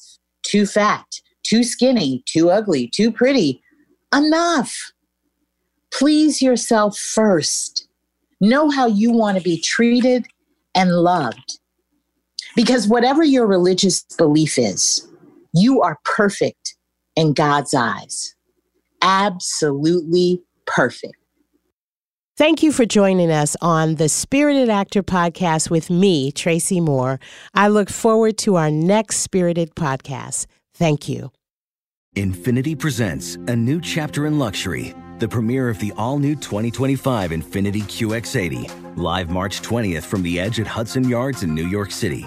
too 0.42 0.66
fat, 0.66 1.06
too 1.42 1.64
skinny, 1.64 2.22
too 2.26 2.50
ugly, 2.50 2.88
too 2.88 3.12
pretty. 3.12 3.62
Enough. 4.14 4.92
Please 5.92 6.40
yourself 6.40 6.98
first. 6.98 7.88
Know 8.40 8.70
how 8.70 8.86
you 8.86 9.12
want 9.12 9.38
to 9.38 9.42
be 9.42 9.60
treated 9.60 10.26
and 10.74 10.90
loved. 10.90 11.58
Because 12.56 12.88
whatever 12.88 13.22
your 13.22 13.46
religious 13.46 14.02
belief 14.16 14.58
is, 14.58 15.06
you 15.52 15.82
are 15.82 15.98
perfect 16.04 16.74
in 17.14 17.34
God's 17.34 17.74
eyes. 17.74 18.34
Absolutely 19.02 20.42
perfect. 20.66 21.16
Thank 22.38 22.62
you 22.62 22.72
for 22.72 22.84
joining 22.84 23.30
us 23.30 23.56
on 23.62 23.94
the 23.94 24.08
Spirited 24.08 24.68
Actor 24.68 25.02
podcast 25.02 25.70
with 25.70 25.88
me, 25.90 26.32
Tracy 26.32 26.80
Moore. 26.80 27.20
I 27.54 27.68
look 27.68 27.88
forward 27.88 28.36
to 28.38 28.56
our 28.56 28.70
next 28.70 29.18
Spirited 29.18 29.74
podcast. 29.74 30.46
Thank 30.74 31.08
you. 31.08 31.32
Infiniti 32.14 32.78
presents 32.78 33.36
a 33.36 33.56
new 33.56 33.80
chapter 33.80 34.26
in 34.26 34.38
luxury, 34.38 34.94
the 35.18 35.28
premiere 35.28 35.68
of 35.68 35.78
the 35.78 35.92
all 35.96 36.18
new 36.18 36.34
2025 36.34 37.30
Infiniti 37.30 37.82
QX80, 37.82 38.96
live 38.96 39.30
March 39.30 39.60
20th 39.60 40.04
from 40.04 40.22
the 40.22 40.40
edge 40.40 40.58
at 40.58 40.66
Hudson 40.66 41.08
Yards 41.08 41.42
in 41.42 41.54
New 41.54 41.66
York 41.66 41.90
City 41.90 42.26